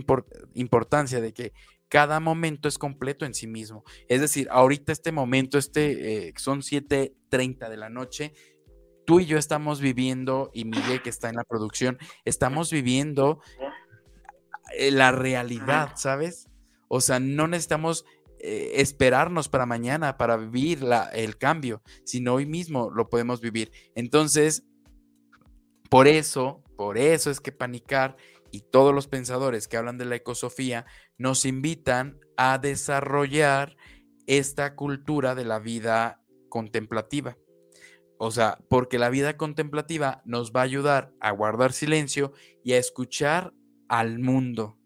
[0.53, 1.53] importancia de que
[1.87, 3.83] cada momento es completo en sí mismo.
[4.07, 8.33] Es decir, ahorita este momento, este, eh, son 7.30 de la noche,
[9.05, 13.41] tú y yo estamos viviendo, y Miguel que está en la producción, estamos viviendo
[14.77, 16.47] eh, la realidad, ¿sabes?
[16.87, 18.05] O sea, no necesitamos
[18.43, 23.71] eh, esperarnos para mañana para vivir el cambio, sino hoy mismo lo podemos vivir.
[23.93, 24.63] Entonces,
[25.89, 28.17] por eso, por eso es que Panicar
[28.51, 30.85] y todos los pensadores que hablan de la ecosofía
[31.17, 33.77] nos invitan a desarrollar
[34.25, 37.37] esta cultura de la vida contemplativa.
[38.17, 42.77] O sea, porque la vida contemplativa nos va a ayudar a guardar silencio y a
[42.77, 43.53] escuchar
[43.87, 44.79] al mundo.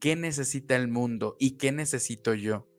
[0.00, 2.69] ¿Qué necesita el mundo y qué necesito yo?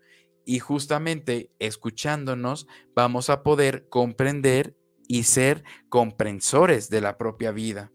[0.52, 4.76] Y justamente escuchándonos vamos a poder comprender
[5.08, 7.94] y ser comprensores de la propia vida.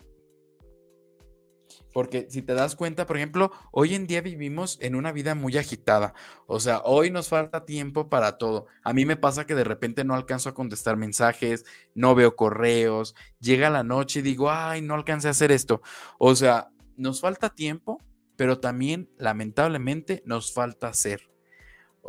[1.93, 5.59] Porque si te das cuenta, por ejemplo, hoy en día vivimos en una vida muy
[5.59, 6.15] agitada.
[6.47, 8.69] O sea, hoy nos falta tiempo para todo.
[8.83, 13.15] A mí me pasa que de repente no alcanzo a contestar mensajes, no veo correos,
[13.39, 15.83] llega la noche y digo, ay, no alcancé a hacer esto.
[16.19, 18.03] O sea, nos falta tiempo,
[18.35, 21.36] pero también lamentablemente nos falta hacer.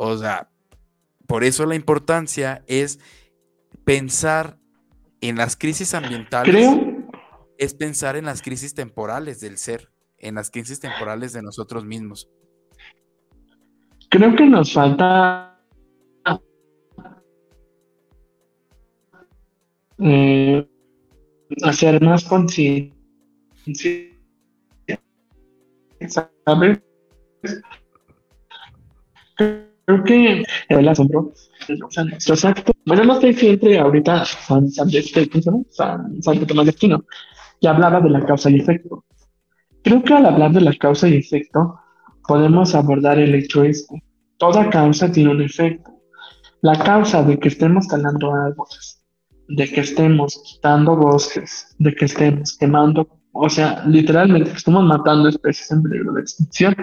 [0.00, 0.48] O sea,
[1.26, 3.00] por eso la importancia es
[3.84, 4.58] pensar
[5.20, 6.54] en las crisis ambientales.
[6.54, 6.98] Creo
[7.58, 12.30] es pensar en las crisis temporales del ser, en las crisis temporales de nosotros mismos.
[14.10, 15.60] Creo que nos falta
[19.98, 20.66] eh,
[21.64, 22.94] hacer más conciencia,
[26.06, 26.80] ¿sabes?
[29.36, 29.67] Creo
[30.04, 35.66] que el asombro, o sea, nuestros actos, bueno, no estoy siempre ahorita San, San, San,
[36.20, 37.04] San, Tomás de Aquino,
[37.60, 39.04] y hablaba de la causa y efecto.
[39.82, 41.80] Creo que al hablar de la causa y efecto,
[42.26, 44.02] podemos abordar el hecho este.
[44.36, 45.90] Toda causa tiene un efecto.
[46.60, 49.02] La causa de que estemos talando árboles,
[49.48, 55.70] de que estemos quitando bosques, de que estemos quemando, o sea, literalmente estamos matando especies
[55.70, 56.76] en peligro de extinción,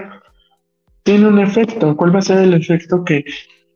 [1.06, 1.96] tiene un efecto.
[1.96, 3.24] ¿Cuál va a ser el efecto que,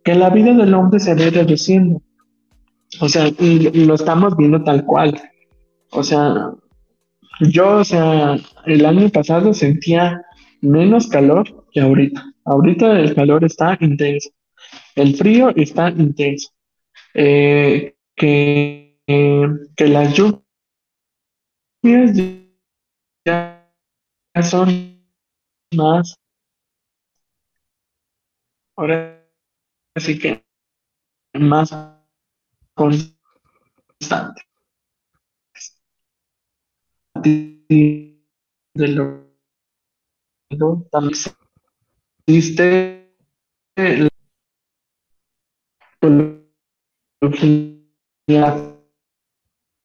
[0.03, 2.01] que la vida del hombre se ve reduciendo?
[2.99, 5.21] O sea, y lo estamos viendo tal cual.
[5.91, 6.51] O sea,
[7.39, 10.25] yo, o sea, el año pasado sentía
[10.61, 12.33] menos calor que ahorita.
[12.45, 14.31] Ahorita el calor está intenso.
[14.95, 16.49] El frío está intenso.
[17.13, 18.99] Eh, que,
[19.75, 20.41] que las lluvias
[23.23, 23.71] ya
[24.41, 24.99] son
[25.75, 26.15] más.
[28.79, 29.27] Ahora
[29.97, 30.41] sí que
[31.33, 31.75] más
[32.73, 34.45] constantes
[37.21, 38.17] de
[38.77, 39.27] lo
[40.91, 41.13] también
[42.25, 43.17] existe
[48.27, 48.79] la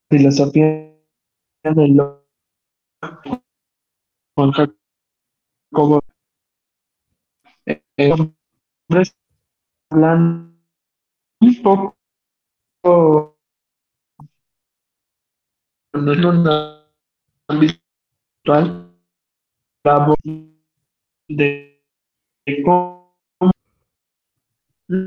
[0.09, 0.95] filosofía
[1.65, 2.25] de lo
[4.37, 6.01] con Jacobo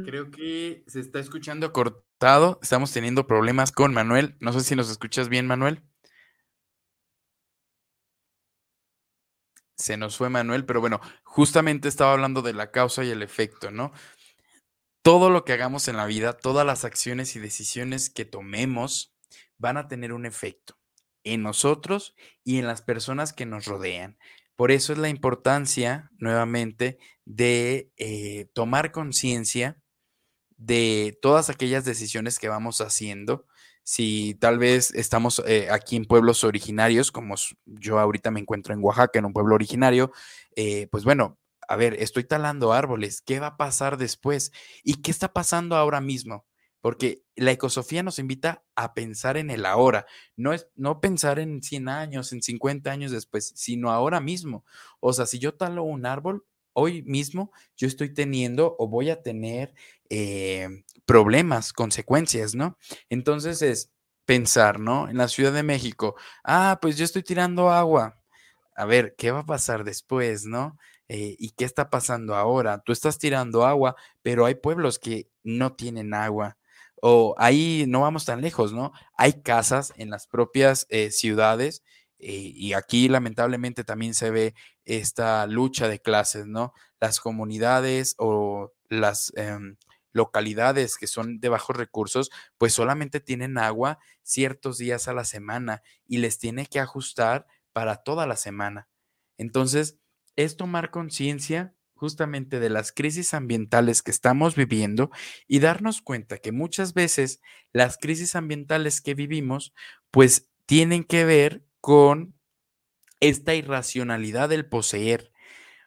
[0.05, 2.59] Creo que se está escuchando cortado.
[2.61, 4.35] Estamos teniendo problemas con Manuel.
[4.39, 5.83] No sé si nos escuchas bien, Manuel.
[9.77, 13.71] Se nos fue Manuel, pero bueno, justamente estaba hablando de la causa y el efecto,
[13.71, 13.91] ¿no?
[15.03, 19.15] Todo lo que hagamos en la vida, todas las acciones y decisiones que tomemos
[19.57, 20.77] van a tener un efecto
[21.23, 24.17] en nosotros y en las personas que nos rodean.
[24.55, 29.79] Por eso es la importancia, nuevamente, de eh, tomar conciencia
[30.57, 33.45] de todas aquellas decisiones que vamos haciendo.
[33.83, 38.83] Si tal vez estamos eh, aquí en pueblos originarios, como yo ahorita me encuentro en
[38.83, 40.11] Oaxaca, en un pueblo originario,
[40.55, 41.37] eh, pues bueno,
[41.69, 44.51] a ver, estoy talando árboles, ¿qué va a pasar después?
[44.83, 46.45] ¿Y qué está pasando ahora mismo?
[46.87, 50.05] porque la ecosofía nos invita a pensar en el ahora,
[50.37, 54.63] no es no pensar en 100 años, en 50 años después, sino ahora mismo.
[55.01, 56.45] O sea, si yo talo un árbol,
[56.79, 59.73] hoy mismo yo estoy teniendo o voy a tener
[60.11, 60.69] eh,
[61.05, 62.77] problemas, consecuencias, ¿no?
[63.09, 63.91] Entonces es
[64.25, 65.09] pensar, ¿no?
[65.09, 68.21] En la Ciudad de México, ah, pues yo estoy tirando agua.
[68.75, 70.77] A ver, ¿qué va a pasar después, no?
[71.07, 72.79] Eh, ¿Y qué está pasando ahora?
[72.85, 76.57] Tú estás tirando agua, pero hay pueblos que no tienen agua
[77.01, 78.91] o ahí no vamos tan lejos, ¿no?
[79.17, 81.83] Hay casas en las propias eh, ciudades
[82.19, 84.55] y aquí lamentablemente también se ve
[84.85, 86.73] esta lucha de clases, ¿no?
[86.99, 89.77] Las comunidades o las em,
[90.13, 95.83] localidades que son de bajos recursos, pues solamente tienen agua ciertos días a la semana
[96.07, 98.87] y les tiene que ajustar para toda la semana.
[99.37, 99.99] Entonces,
[100.35, 105.11] es tomar conciencia justamente de las crisis ambientales que estamos viviendo
[105.47, 107.41] y darnos cuenta que muchas veces
[107.73, 109.73] las crisis ambientales que vivimos
[110.11, 112.35] pues tienen que ver con
[113.21, 115.31] esta irracionalidad del poseer.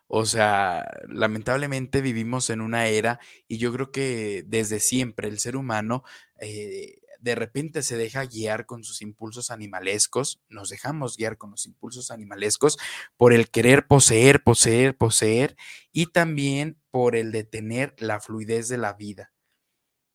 [0.06, 5.56] O sea, lamentablemente vivimos en una era y yo creo que desde siempre el ser
[5.56, 6.02] humano
[6.40, 11.66] eh, de repente se deja guiar con sus impulsos animalescos, nos dejamos guiar con los
[11.66, 12.78] impulsos animalescos
[13.18, 15.54] por el querer poseer, poseer, poseer
[15.92, 19.34] y también por el de tener la fluidez de la vida.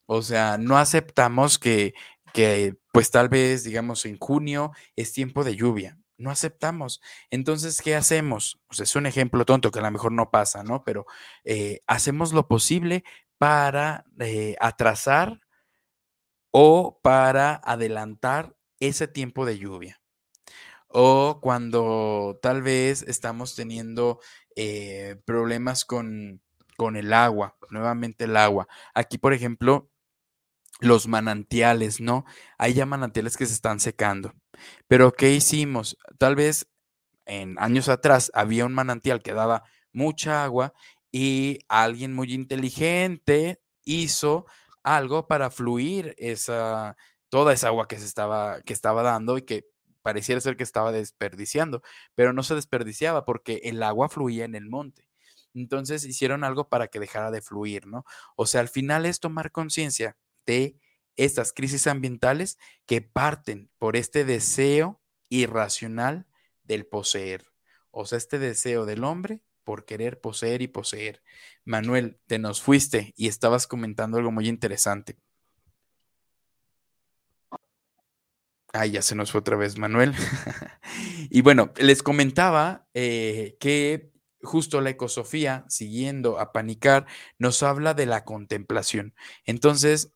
[0.07, 1.93] O sea, no aceptamos que,
[2.33, 5.99] que pues tal vez, digamos, en junio es tiempo de lluvia.
[6.17, 7.01] No aceptamos.
[7.29, 8.61] Entonces, ¿qué hacemos?
[8.67, 10.85] Pues es un ejemplo tonto que a lo mejor no pasa, ¿no?
[10.85, 11.05] Pero
[11.43, 13.03] eh, hacemos lo posible
[13.37, 15.41] para eh, atrasar
[16.51, 20.01] o para adelantar ese tiempo de lluvia.
[20.87, 24.21] O cuando tal vez estamos teniendo
[24.55, 26.41] eh, problemas con,
[26.77, 28.69] con el agua, nuevamente el agua.
[28.93, 29.91] Aquí, por ejemplo,
[30.79, 32.25] los manantiales, ¿no?
[32.57, 34.33] Hay ya manantiales que se están secando.
[34.87, 35.97] Pero ¿qué hicimos?
[36.17, 36.67] Tal vez
[37.25, 40.73] en años atrás había un manantial que daba mucha agua
[41.11, 44.45] y alguien muy inteligente hizo
[44.83, 46.97] algo para fluir esa,
[47.29, 49.65] toda esa agua que se estaba, que estaba dando y que
[50.01, 51.81] pareciera ser que estaba desperdiciando,
[52.13, 55.07] pero no se desperdiciaba porque el agua fluía en el monte.
[55.55, 58.05] Entonces hicieron algo para que dejara de fluir, ¿no?
[58.35, 60.79] O sea, al final es tomar conciencia de
[61.15, 66.25] estas crisis ambientales que parten por este deseo irracional
[66.63, 67.45] del poseer.
[67.91, 71.21] O sea, este deseo del hombre por querer poseer y poseer.
[71.63, 75.17] Manuel, te nos fuiste y estabas comentando algo muy interesante.
[78.71, 80.13] Ay, ya se nos fue otra vez Manuel.
[81.29, 87.05] y bueno, les comentaba eh, que justo la ecosofía, siguiendo a Panicar,
[87.39, 89.15] nos habla de la contemplación.
[89.45, 90.13] Entonces,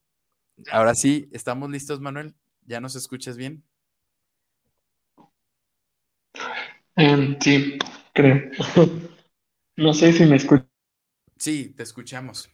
[0.72, 2.36] ahora sí, ¿estamos listos, Manuel?
[2.66, 3.64] ¿Ya nos escuchas bien?
[6.96, 7.78] Em, sí,
[8.14, 8.52] creo.
[9.78, 10.68] No sé si me escuchas.
[11.38, 12.50] Sí, te escuchamos.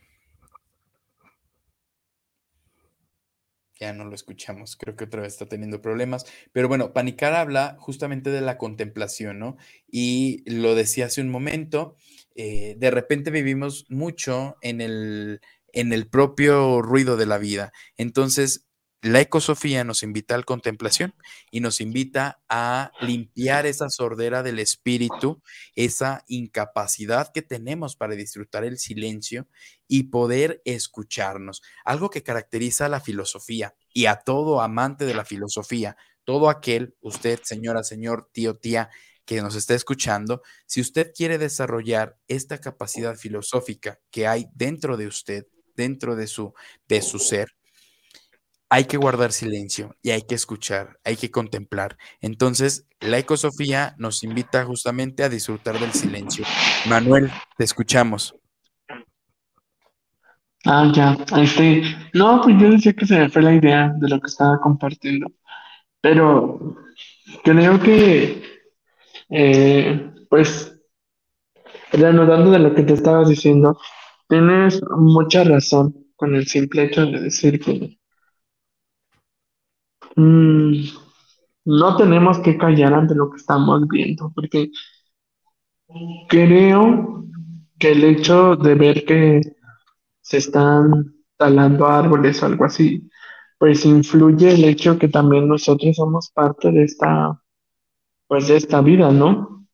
[3.79, 6.25] Ya no lo escuchamos, creo que otra vez está teniendo problemas.
[6.53, 9.57] Pero bueno, Panicar habla justamente de la contemplación, ¿no?
[9.87, 11.95] Y lo decía hace un momento,
[12.35, 15.41] eh, de repente vivimos mucho en el,
[15.75, 17.71] en el propio ruido de la vida.
[17.97, 18.65] Entonces,
[19.01, 21.13] la ecosofía nos invita a la contemplación
[21.51, 25.43] y nos invita a limpiar esa sordera del espíritu,
[25.75, 29.47] esa incapacidad que tenemos para disfrutar el silencio
[29.87, 31.61] y poder escucharnos.
[31.83, 36.95] Algo que caracteriza a la filosofía y a todo amante de la filosofía, todo aquel,
[37.01, 38.89] usted, señora, señor, tío, tía,
[39.25, 45.07] que nos está escuchando, si usted quiere desarrollar esta capacidad filosófica que hay dentro de
[45.07, 45.45] usted,
[45.75, 46.53] dentro de su,
[46.87, 47.49] de su ser,
[48.69, 51.97] hay que guardar silencio y hay que escuchar, hay que contemplar.
[52.21, 56.45] Entonces, la ecosofía nos invita justamente a disfrutar del silencio.
[56.87, 58.35] Manuel, te escuchamos.
[60.65, 64.19] Ah, ya, este, no, pues yo decía que se me fue la idea de lo
[64.19, 65.31] que estaba compartiendo,
[66.01, 66.75] pero
[67.43, 68.43] creo que,
[69.29, 70.75] eh, pues,
[71.91, 73.79] reanudando de lo que te estabas diciendo,
[74.27, 77.97] tienes mucha razón con el simple hecho de decir que
[80.15, 80.73] Mm,
[81.65, 84.71] no tenemos que callar ante lo que estamos viendo, porque
[86.29, 87.25] creo
[87.79, 89.41] que el hecho de ver que
[90.21, 93.09] se están talando árboles o algo así,
[93.59, 97.41] pues influye el hecho que también nosotros somos parte de esta,
[98.27, 99.67] pues de esta vida, ¿no?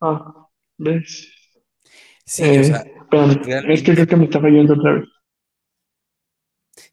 [0.00, 0.48] Ah,
[0.78, 1.31] ¿ves?
[2.24, 5.04] Sí, o sea, eh, es que creo que me estaba yendo otra vez.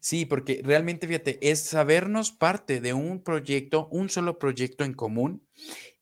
[0.00, 5.46] Sí, porque realmente, fíjate, es sabernos parte de un proyecto, un solo proyecto en común.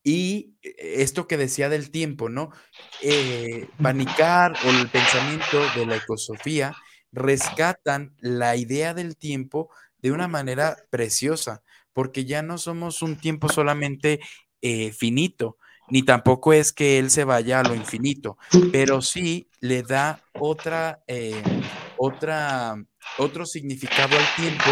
[0.05, 2.53] Y eh, esto que decía del tiempo, ¿no?
[3.03, 6.75] Eh, panicar o el pensamiento de la ecosofía
[7.13, 11.63] rescatan la idea del tiempo de una manera preciosa,
[11.93, 14.21] porque ya no somos un tiempo solamente
[14.63, 15.58] eh, finito,
[15.91, 18.39] ni tampoco es que él se vaya a lo infinito,
[18.73, 21.03] pero sí le da otra,
[21.97, 22.77] otra
[23.17, 24.71] otro significado al tiempo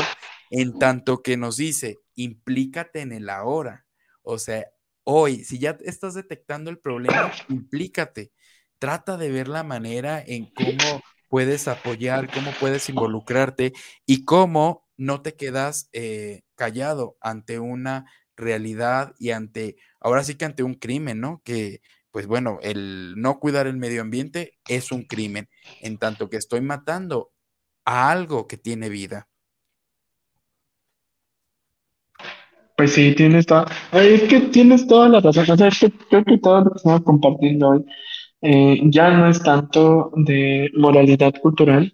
[0.50, 3.86] en tanto que nos dice, implícate en el ahora.
[4.22, 4.66] O sea,
[5.04, 8.32] hoy, si ya estás detectando el problema, implícate.
[8.78, 13.72] Trata de ver la manera en cómo puedes apoyar, cómo puedes involucrarte
[14.04, 19.76] y cómo no te quedas eh, callado ante una realidad y ante,
[20.06, 21.42] ahora sí que ante un crimen, ¿no?
[21.44, 21.80] Que,
[22.12, 25.48] pues bueno, el no cuidar el medio ambiente es un crimen,
[25.80, 27.32] en tanto que estoy matando
[27.84, 29.28] a algo que tiene vida.
[32.76, 35.50] Pues sí, tienes toda, es que tienes toda la razón.
[35.50, 37.84] O sea, es que creo que todo lo que estamos compartiendo hoy
[38.42, 41.92] eh, ya no es tanto de moralidad cultural,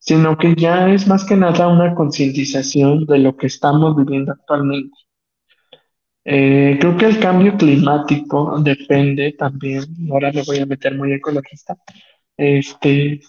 [0.00, 5.05] sino que ya es más que nada una concientización de lo que estamos viviendo actualmente.
[6.28, 11.76] Eh, creo que el cambio climático depende también, ahora me voy a meter muy ecologista,
[12.36, 13.20] este,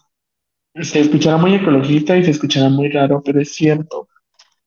[0.76, 4.10] se escuchará muy ecologista y se escuchará muy raro, pero es cierto.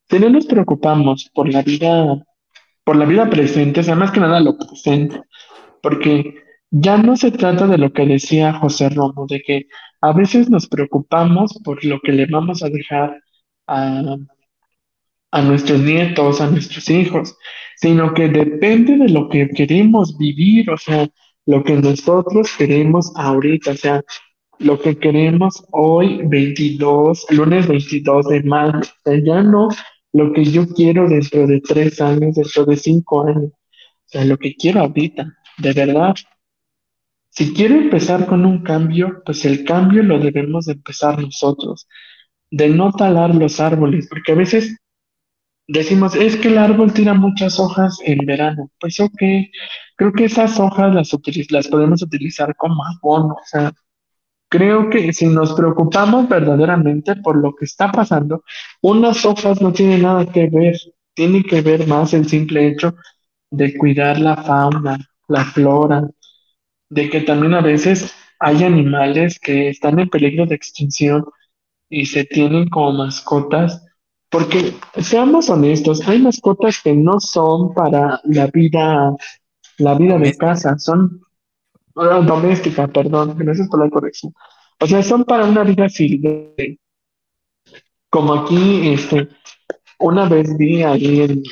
[0.08, 2.24] Si no nos preocupamos por la vida,
[2.84, 5.22] por la vida presente, o sea, más que nada lo presente,
[5.82, 6.36] porque
[6.70, 9.66] ya no se trata de lo que decía José Romo, de que
[10.02, 13.20] a veces nos preocupamos por lo que le vamos a dejar
[13.66, 14.16] a,
[15.32, 17.36] a nuestros nietos, a nuestros hijos,
[17.80, 21.08] sino que depende de lo que queremos vivir, o sea,
[21.46, 24.02] lo que nosotros queremos ahorita, o sea,
[24.58, 29.68] lo que queremos hoy, 22, lunes 22 de mayo, o sea, ya no
[30.12, 34.36] lo que yo quiero dentro de tres años, dentro de cinco años, o sea, lo
[34.36, 36.14] que quiero ahorita, de verdad.
[37.30, 41.88] Si quiero empezar con un cambio, pues el cambio lo debemos de empezar nosotros,
[42.50, 44.76] de no talar los árboles, porque a veces
[45.72, 48.70] decimos, es que el árbol tira muchas hojas en verano.
[48.80, 49.22] Pues ok,
[49.96, 51.12] creo que esas hojas las,
[51.50, 53.72] las podemos utilizar como abono, o sea,
[54.48, 58.44] creo que si nos preocupamos verdaderamente por lo que está pasando,
[58.82, 60.76] unas hojas no tienen nada que ver,
[61.14, 62.94] tiene que ver más el simple hecho
[63.50, 64.98] de cuidar la fauna,
[65.28, 66.08] la flora,
[66.88, 71.24] de que también a veces hay animales que están en peligro de extinción
[71.88, 73.84] y se tienen como mascotas,
[74.30, 79.14] porque seamos honestos, hay mascotas que no son para la vida,
[79.78, 81.20] la vida de casa, son
[81.94, 84.32] doméstica, perdón, gracias por la corrección.
[84.80, 86.78] O sea, son para una vida silvestre.
[88.08, 89.28] Como aquí, este,
[89.98, 91.42] una vez vi ahí en,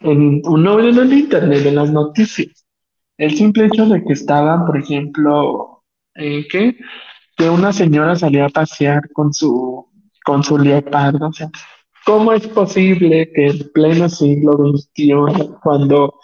[0.00, 2.66] en, un en el internet, en las noticias,
[3.16, 5.82] el simple hecho de que estaban, por ejemplo,
[6.14, 6.76] eh, que,
[7.36, 9.86] que una señora salía a pasear con su,
[10.24, 11.28] con su leopardo.
[11.28, 11.50] O sea,
[12.04, 16.14] ¿cómo es posible que en pleno siglo XXI, cuando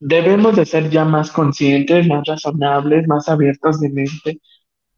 [0.00, 4.40] debemos de ser ya más conscientes, más razonables, más abiertos de mente,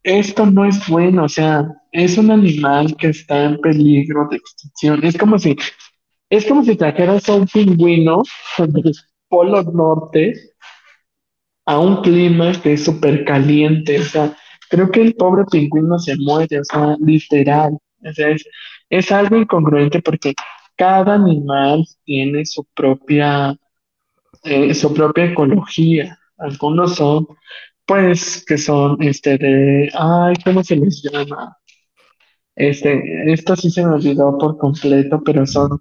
[0.03, 5.03] esto no es bueno, o sea, es un animal que está en peligro de extinción.
[5.03, 5.55] Es como si,
[6.29, 8.23] es como si trajeras a un pingüino
[8.57, 8.93] del
[9.29, 10.33] polo norte
[11.65, 14.37] a un clima que es súper caliente, o sea,
[14.69, 18.45] creo que el pobre pingüino se muere, o sea, literal, o sea, es,
[19.11, 20.33] algo incongruente porque
[20.75, 23.55] cada animal tiene su propia,
[24.43, 27.27] eh, su propia ecología, algunos son,
[27.85, 31.57] pues, que son, este, de, ay, ¿cómo se les llama?
[32.55, 35.79] Este, esto sí se me olvidó por completo, pero son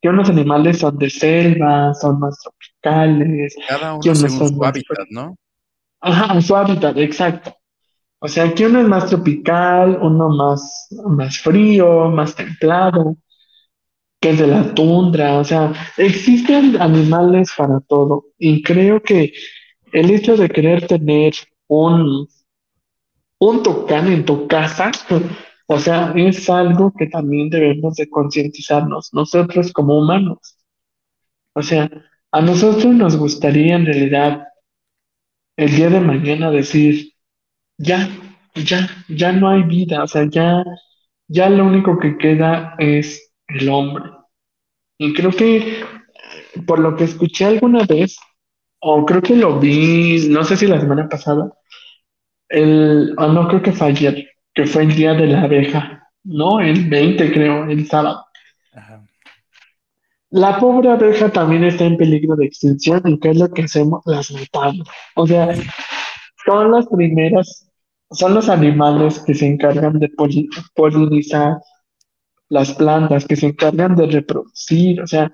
[0.00, 3.54] que unos animales son de selva, son más tropicales.
[3.68, 5.36] Cada uno según su hábitat, ¿no?
[6.00, 7.54] Ajá, su hábitat, exacto.
[8.20, 13.16] O sea, que uno es más tropical, uno más, más frío, más templado,
[14.20, 15.38] que es de la tundra.
[15.38, 18.26] O sea, existen animales para todo.
[18.38, 19.32] Y creo que
[19.92, 21.32] el hecho de querer tener
[21.68, 22.28] un,
[23.38, 24.90] un en tu casa
[25.66, 30.58] o sea, es algo que también debemos de concientizarnos nosotros como humanos.
[31.54, 31.90] O sea,
[32.32, 34.48] a nosotros nos gustaría en realidad
[35.56, 37.09] el día de mañana decir,
[37.80, 38.08] ya,
[38.54, 40.62] ya, ya no hay vida, o sea, ya,
[41.28, 44.04] ya lo único que queda es el hombre.
[44.98, 45.82] Y creo que
[46.66, 48.18] por lo que escuché alguna vez,
[48.80, 51.52] o creo que lo vi, no sé si la semana pasada,
[52.48, 56.60] el, o no creo que fue ayer, que fue el día de la abeja, ¿no?
[56.60, 58.26] El 20 creo, el sábado.
[60.30, 64.02] La pobre abeja también está en peligro de extinción y ¿qué es lo que hacemos?
[64.06, 64.88] Las matamos.
[65.16, 65.48] O sea,
[66.46, 67.69] son las primeras,
[68.10, 70.10] son los animales que se encargan de
[70.74, 71.58] polinizar
[72.48, 75.32] las plantas, que se encargan de reproducir, o sea,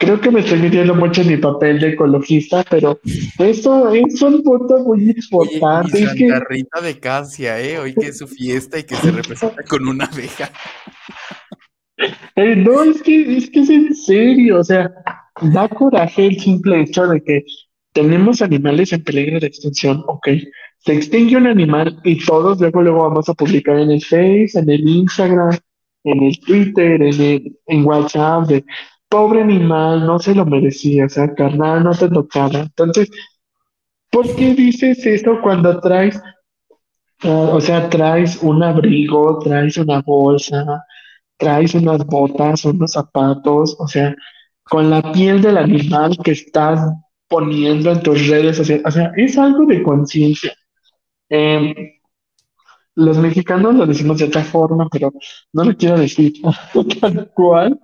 [0.00, 3.00] creo que me estoy metiendo mucho en mi papel de ecologista, pero
[3.38, 5.98] eso es un punto muy importante.
[5.98, 7.78] Oye, Santa Rita de Casia, ¿eh?
[7.78, 10.50] Hoy que es su fiesta y que se representa con una abeja.
[12.36, 14.90] Eh, no, es que, es que es en serio, o sea,
[15.42, 17.44] da coraje el simple hecho de que
[17.92, 20.28] tenemos animales en peligro de extinción, ok.
[20.80, 24.68] Se extingue un animal y todos luego, luego vamos a publicar en el Face, en
[24.68, 25.56] el Instagram,
[26.04, 28.64] en el Twitter, en, el, en WhatsApp, de
[29.08, 32.60] pobre animal, no se lo merecía, o sea, carnal, no te tocaba.
[32.60, 33.10] Entonces,
[34.10, 36.20] ¿por qué dices eso cuando traes,
[37.24, 40.64] ah, o sea, traes un abrigo, traes una bolsa,
[41.36, 44.14] traes unas botas, unos zapatos, o sea,
[44.62, 46.80] con la piel del animal que estás
[47.28, 50.52] poniendo en tus redes sociales, o sea, es algo de conciencia.
[51.30, 51.74] Em,
[52.96, 55.12] los mexicanos lo decimos de otra forma, pero
[55.52, 56.34] no lo quiero decir
[57.00, 57.80] tal cual,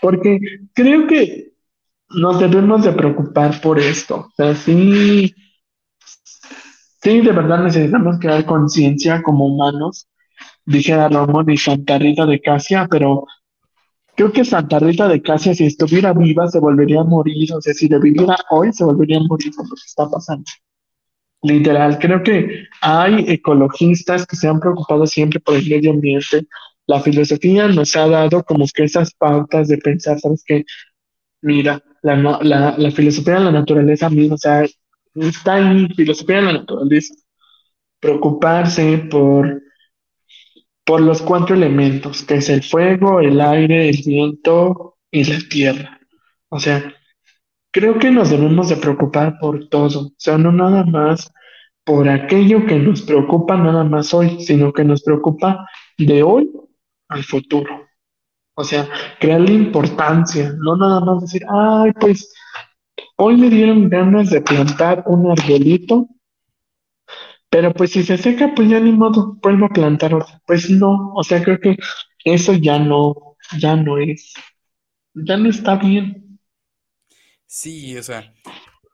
[0.00, 0.38] porque
[0.74, 1.54] creo que
[2.10, 4.28] nos debemos de preocupar por esto.
[4.28, 5.34] O sea, sí,
[7.02, 10.06] sí, de verdad necesitamos crear conciencia como humanos,
[10.64, 13.24] dijera Ramón y Santa Rita de Casia, pero
[14.14, 17.52] creo que Santa Rita de Casia, si estuviera viva, se volvería a morir.
[17.54, 20.44] O sea, si le viviera hoy, se volvería a morir por lo que está pasando.
[21.42, 26.46] Literal, creo que hay ecologistas que se han preocupado siempre por el medio ambiente.
[26.86, 30.64] La filosofía nos ha dado como que esas pautas de pensar, ¿sabes qué?
[31.42, 34.66] Mira, la, la, la filosofía de la naturaleza misma, o sea,
[35.14, 37.14] está ahí, filosofía de la naturaleza.
[38.00, 39.62] Preocuparse por,
[40.84, 46.00] por los cuatro elementos, que es el fuego, el aire, el viento y la tierra.
[46.48, 46.94] O sea,
[47.76, 51.30] creo que nos debemos de preocupar por todo, o sea, no nada más
[51.84, 55.68] por aquello que nos preocupa nada más hoy, sino que nos preocupa
[55.98, 56.50] de hoy
[57.10, 57.86] al futuro.
[58.54, 58.88] O sea,
[59.20, 62.32] crearle importancia, no nada más decir, ay, pues
[63.18, 66.08] hoy me dieron ganas de plantar un arbolito,
[67.50, 70.40] pero pues si se seca, pues ya ni modo, vuelvo a plantar otro.
[70.46, 71.76] Pues no, o sea, creo que
[72.24, 74.32] eso ya no, ya no es,
[75.12, 76.25] ya no está bien.
[77.46, 78.34] Sí, o sea,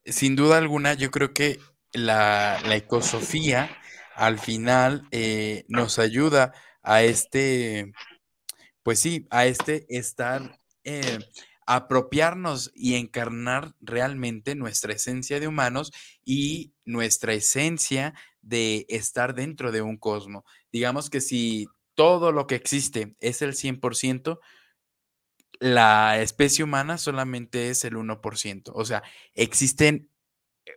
[0.04, 1.58] sin duda alguna, yo creo que
[1.92, 3.70] la, ecosofía
[4.14, 7.92] al final eh, nos ayuda a este,
[8.82, 11.18] pues sí, a este estar, eh,
[11.66, 15.92] apropiarnos y encarnar realmente nuestra esencia de humanos
[16.24, 20.44] y nuestra esencia de estar dentro de un cosmos.
[20.72, 24.40] Digamos que si todo lo que existe es el 100%,
[25.62, 28.72] la especie humana solamente es el 1%.
[28.74, 29.04] O sea,
[29.34, 30.10] existen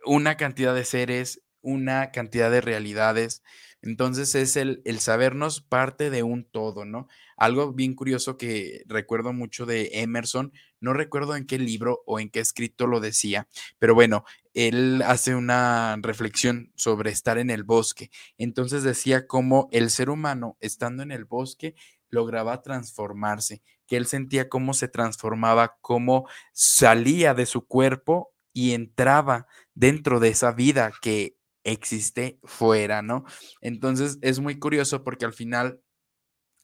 [0.04, 3.42] una cantidad de seres, una cantidad de realidades.
[3.82, 7.08] Entonces es el, el, sabernos parte de un todo, ¿no?
[7.36, 12.30] Algo bien curioso que recuerdo mucho de Emerson, no recuerdo en qué libro o en
[12.30, 14.24] qué escrito lo decía, pero bueno,
[14.54, 18.10] él hace una reflexión sobre estar en el bosque.
[18.38, 21.74] Entonces decía cómo el ser humano, estando en el bosque,
[22.10, 29.46] lograba transformarse, que él sentía cómo se transformaba, cómo salía de su cuerpo y entraba
[29.74, 33.24] dentro de esa vida que existe fuera, ¿no?
[33.60, 35.80] Entonces es muy curioso porque al final,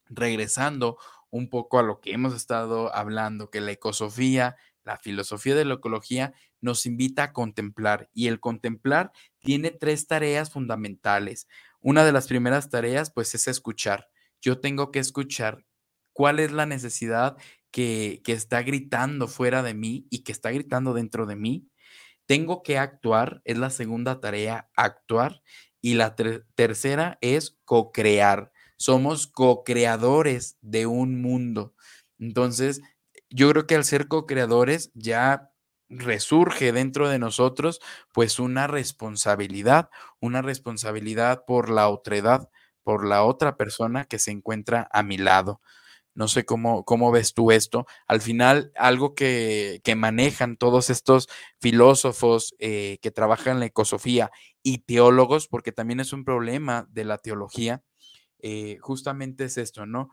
[0.09, 0.99] regresando
[1.31, 5.75] un poco a lo que hemos estado hablando, que la ecosofía, la filosofía de la
[5.75, 11.49] ecología nos invita a contemplar y el contemplar tiene tres tareas fundamentales.
[11.81, 14.09] Una de las primeras tareas pues es escuchar.
[14.43, 15.65] Yo tengo que escuchar
[16.13, 17.39] cuál es la necesidad
[17.71, 21.69] que, que está gritando fuera de mí y que está gritando dentro de mí
[22.27, 25.43] tengo que actuar, es la segunda tarea, actuar.
[25.81, 28.53] Y la tercera es co-crear.
[28.79, 31.75] Somos co-creadores de un mundo.
[32.19, 32.81] Entonces,
[33.31, 35.51] yo creo que al ser co-creadores ya
[35.89, 37.81] resurge dentro de nosotros
[38.15, 39.91] pues una responsabilidad,
[40.21, 42.49] una responsabilidad por la otredad,
[42.83, 45.61] por la otra persona que se encuentra a mi lado.
[46.15, 47.87] No sé cómo, cómo ves tú esto.
[48.07, 51.29] Al final, algo que, manejan todos estos
[51.61, 54.31] filósofos eh, que trabajan en la ecosofía
[54.63, 57.83] y teólogos, porque también es un problema de la teología,
[58.41, 60.11] eh, justamente es esto, ¿no?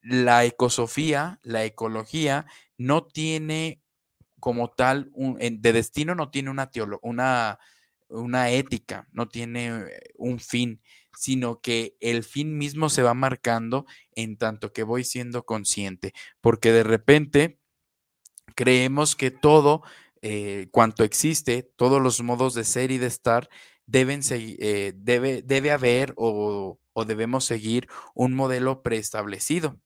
[0.00, 2.46] La ecosofía, la ecología,
[2.76, 3.80] no tiene
[4.40, 6.70] como tal, un, de destino no tiene una,
[7.02, 7.58] una,
[8.08, 10.80] una ética, no tiene un fin
[11.16, 16.72] sino que el fin mismo se va marcando en tanto que voy siendo consciente, porque
[16.72, 17.58] de repente
[18.54, 19.82] creemos que todo
[20.22, 23.48] eh, cuanto existe, todos los modos de ser y de estar,
[23.86, 29.80] deben eh, debe, debe haber o, o debemos seguir un modelo preestablecido.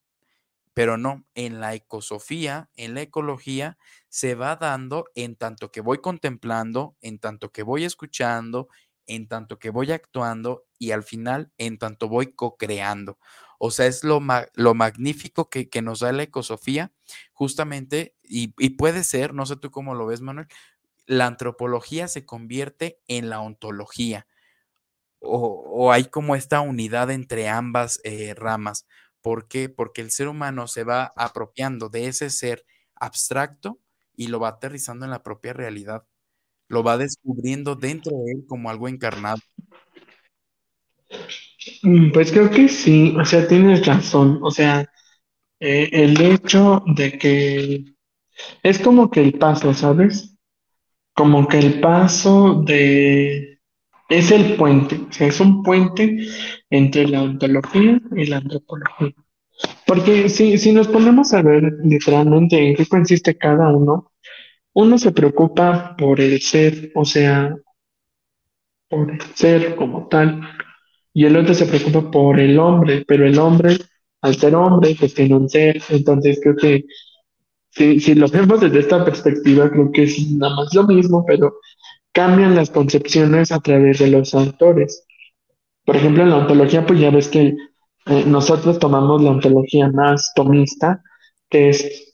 [0.73, 3.77] Pero no, en la ecosofía, en la ecología,
[4.09, 8.69] se va dando en tanto que voy contemplando, en tanto que voy escuchando,
[9.11, 13.19] en tanto que voy actuando y al final en tanto voy co-creando.
[13.59, 14.21] O sea, es lo,
[14.55, 16.93] lo magnífico que, nos da la ecosofía,
[17.33, 20.47] justamente, y, puede ser, no sé tú cómo lo ves, Manuel,
[21.07, 24.29] la antropología se convierte en la ontología,
[25.19, 28.87] o, hay como esta unidad entre ambas eh, ramas.
[29.21, 29.69] ¿Por qué?
[29.69, 33.81] Porque el ser humano se va apropiando de ese ser abstracto
[34.15, 36.07] y lo va aterrizando en la propia realidad
[36.71, 39.41] lo va descubriendo dentro de él como algo encarnado.
[41.83, 44.89] Mm, pues creo que sí, o sea, tienes razón, o sea,
[45.59, 47.85] eh, el hecho de que
[48.63, 50.37] es como que el paso, ¿sabes?
[51.13, 53.59] Como que el paso de,
[54.09, 56.19] es el puente, o sea, es un puente
[56.71, 59.13] entre la ontología y la antropología.
[59.87, 64.13] Porque si, si nos ponemos a ver literalmente en qué consiste cada uno,
[64.75, 67.55] uno se preocupa por el ser, o sea,
[68.89, 70.41] por el ser como tal,
[71.13, 73.77] y el otro se preocupa por el hombre, pero el hombre,
[74.23, 76.85] al ser hombre, pues tiene un ser, entonces creo que
[77.71, 81.55] si, si lo vemos desde esta perspectiva, creo que es nada más lo mismo, pero
[82.13, 85.05] cambian las concepciones a través de los autores.
[85.85, 87.55] Por ejemplo, en la ontología, pues ya ves que
[88.07, 91.03] eh, nosotros tomamos la ontología más tomista,
[91.49, 92.10] que es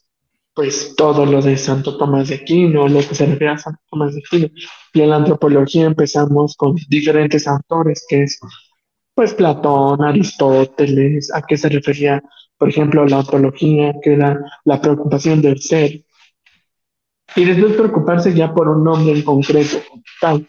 [0.57, 4.15] pues todo lo de Santo Tomás de Aquino, lo que se refiere a Santo Tomás
[4.15, 4.49] de Aquino.
[4.95, 8.41] Y en la antropología empezamos con diferentes autores, que es
[9.15, 12.23] pues Platón, Aristóteles, a qué se refería,
[12.57, 16.07] por ejemplo, la ontología, que era la preocupación del ser.
[17.37, 19.77] Y después preocuparse ya por un nombre en concreto,
[20.23, 20.49] tal.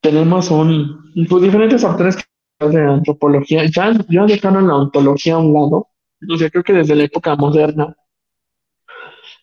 [0.00, 2.18] Tenemos un, pues, diferentes autores
[2.60, 5.88] de antropología, ya, ya dejaron la ontología a un lado,
[6.28, 7.96] o sea, creo que desde la época moderna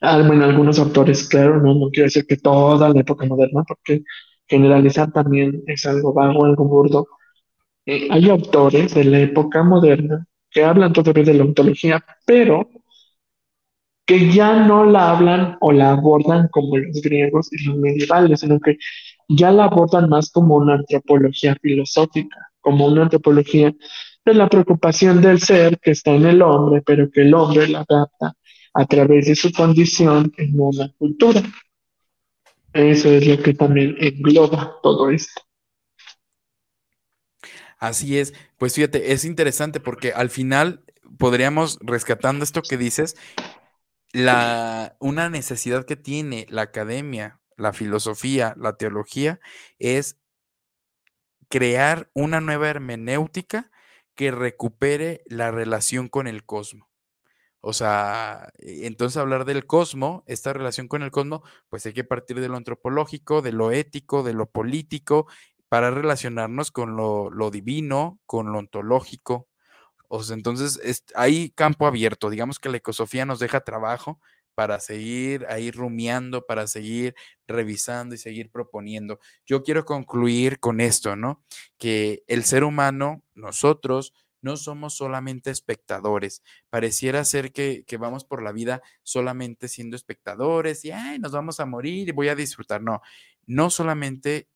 [0.01, 4.03] Ah, bueno, algunos autores, claro, no, no quiero decir que toda la época moderna, porque
[4.47, 7.07] generalizar también es algo vago, algo burdo.
[7.85, 12.69] Eh, hay autores de la época moderna que hablan todavía de la ontología, pero
[14.05, 18.59] que ya no la hablan o la abordan como los griegos y los medievales, sino
[18.59, 18.77] que
[19.27, 23.73] ya la abordan más como una antropología filosófica, como una antropología
[24.25, 27.79] de la preocupación del ser que está en el hombre, pero que el hombre la
[27.87, 28.33] adapta
[28.77, 31.41] a través de su condición en una cultura.
[32.73, 35.41] Eso es lo que también engloba todo esto.
[37.79, 40.83] Así es, pues fíjate, es interesante porque al final
[41.17, 43.15] podríamos, rescatando esto que dices,
[44.13, 49.39] la, una necesidad que tiene la academia, la filosofía, la teología,
[49.79, 50.19] es
[51.49, 53.71] crear una nueva hermenéutica
[54.13, 56.86] que recupere la relación con el cosmos.
[57.69, 62.05] O sea, e, entonces hablar del cosmos, esta relación con el cosmos, pues hay que
[62.05, 65.27] partir de lo antropológico, de lo ético, de lo político,
[65.67, 69.49] para relacionarnos con lo, divino, con lo ontológico.
[70.07, 70.79] O sea, entonces
[71.13, 72.29] hay campo abierto.
[72.29, 74.21] Digamos que la ecosofía nos deja trabajo
[74.55, 77.15] para seguir ahí rumiando, para seguir
[77.47, 79.19] revisando y seguir proponiendo.
[79.45, 81.43] Yo quiero concluir con esto, ¿no?
[81.77, 86.43] Que el ser humano, nosotros, no somos solamente espectadores.
[86.69, 91.65] Pareciera ser que, vamos por la vida solamente siendo espectadores y Ay, nos vamos a
[91.65, 92.81] morir y voy a disfrutar.
[92.81, 93.01] No,
[93.45, 94.49] no solamente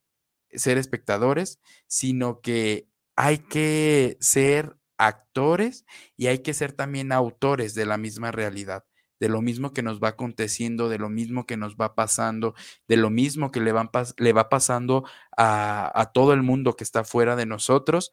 [0.51, 5.86] ser espectadores, sino que hay que ser actores
[6.17, 8.86] y hay que ser también autores de la misma realidad
[9.21, 12.55] de lo mismo que nos va aconteciendo, de lo mismo que nos va pasando,
[12.88, 13.71] de lo mismo que le,
[14.17, 15.05] le va pasando
[15.38, 18.11] a, a, todo el mundo que está fuera de nosotros,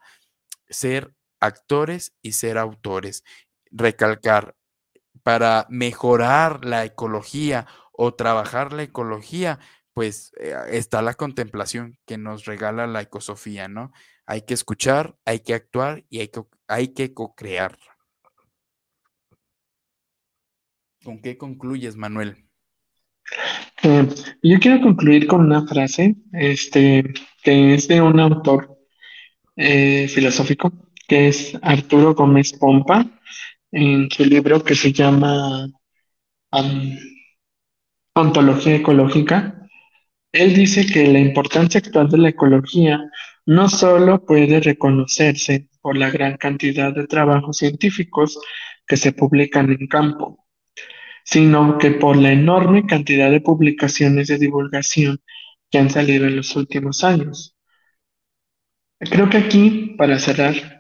[0.68, 3.24] ser actores y ser autores.
[3.70, 4.57] Recalcar,
[5.22, 9.59] para mejorar la ecología o trabajar la ecología,
[9.93, 13.93] pues eh, está la contemplación que nos regala la ecosofía, ¿no?
[14.26, 17.76] Hay que escuchar, hay que actuar y hay que, hay que co-crear.
[21.03, 22.49] ¿Con qué concluyes, Manuel?
[23.82, 24.09] Eh,
[24.43, 27.05] yo quiero concluir con una frase este,
[27.43, 28.78] que es de un autor
[29.57, 30.72] eh, filosófico
[31.09, 33.06] que es Arturo Gómez Pompa,
[33.72, 35.66] en su libro que se llama
[38.14, 39.68] Ontología Ecológica.
[40.30, 43.00] Él dice que la importancia actual de la ecología
[43.46, 48.38] no solo puede reconocerse por la gran cantidad de trabajos científicos
[48.86, 50.46] que se publican en campo,
[51.24, 55.20] sino que por la enorme cantidad de publicaciones de divulgación
[55.70, 57.56] que han salido en los últimos años.
[58.98, 60.78] Creo que aquí, para cerrar,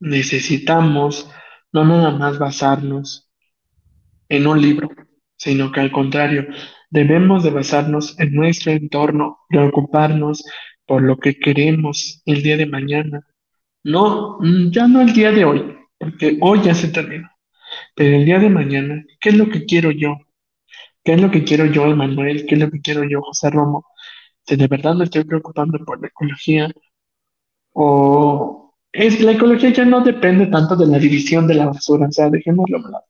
[0.00, 1.30] necesitamos
[1.72, 3.30] no nada más basarnos
[4.28, 4.88] en un libro,
[5.36, 6.46] sino que al contrario,
[6.90, 10.44] debemos de basarnos en nuestro entorno, preocuparnos
[10.86, 13.26] por lo que queremos el día de mañana.
[13.84, 14.38] No,
[14.70, 17.30] ya no el día de hoy, porque hoy ya se terminó,
[17.94, 20.16] pero el día de mañana, ¿qué es lo que quiero yo?
[21.04, 22.46] ¿Qué es lo que quiero yo, Emanuel?
[22.46, 23.86] ¿Qué es lo que quiero yo, José Romo?
[24.46, 26.70] Si de verdad me estoy preocupando por la ecología
[27.72, 32.12] o es, la ecología ya no depende tanto de la división de la basura, o
[32.12, 33.04] sea, dejémoslo a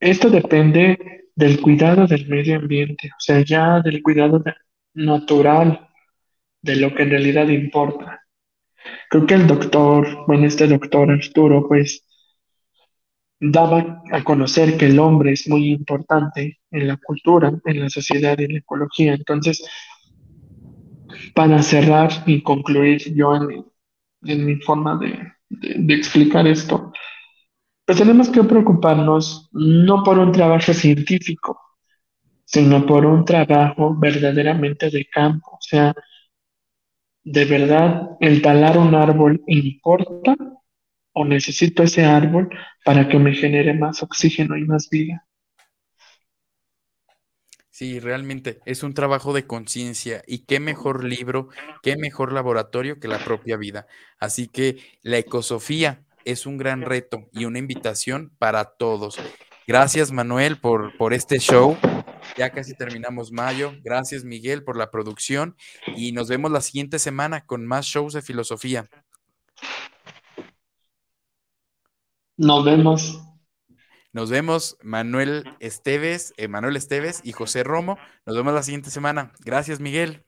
[0.00, 4.42] Esto depende del cuidado del medio ambiente, o sea, ya del cuidado
[4.94, 5.88] natural
[6.60, 8.20] de lo que en realidad importa.
[9.08, 12.04] Creo que el doctor, bueno, este doctor Arturo, pues
[13.40, 18.40] daba a conocer que el hombre es muy importante en la cultura, en la sociedad
[18.40, 19.14] en la ecología.
[19.14, 19.64] Entonces,
[21.34, 23.64] para cerrar y concluir yo en,
[24.24, 26.92] en mi forma de, de explicar esto,
[27.86, 31.60] pues tenemos que preocuparnos no por un trabajo científico,
[32.44, 35.52] sino por un trabajo verdaderamente de campo.
[35.52, 35.94] O sea,
[37.24, 40.36] ¿de verdad el talar un árbol importa
[41.14, 42.50] o necesito ese árbol
[42.84, 45.26] para que me genere más oxígeno y más vida?
[47.72, 51.48] Sí, realmente es un trabajo de conciencia y qué mejor libro,
[51.82, 53.86] qué mejor laboratorio que la propia vida.
[54.18, 59.18] Así que la ecosofía es un gran reto y una invitación para todos.
[59.66, 61.78] Gracias Manuel por, por este show.
[62.36, 63.72] Ya casi terminamos mayo.
[63.82, 65.56] Gracias Miguel por la producción
[65.96, 68.90] y nos vemos la siguiente semana con más shows de filosofía.
[72.36, 73.31] Nos vemos.
[74.12, 77.98] Nos vemos Manuel Esteves, Manuel Esteves y José Romo.
[78.26, 79.32] Nos vemos la siguiente semana.
[79.40, 80.22] Gracias Miguel.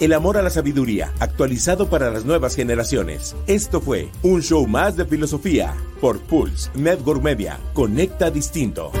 [0.00, 3.36] El amor a la sabiduría, actualizado para las nuevas generaciones.
[3.46, 7.60] Esto fue un show más de filosofía por Pulse Network Media.
[7.74, 8.92] Conecta distinto.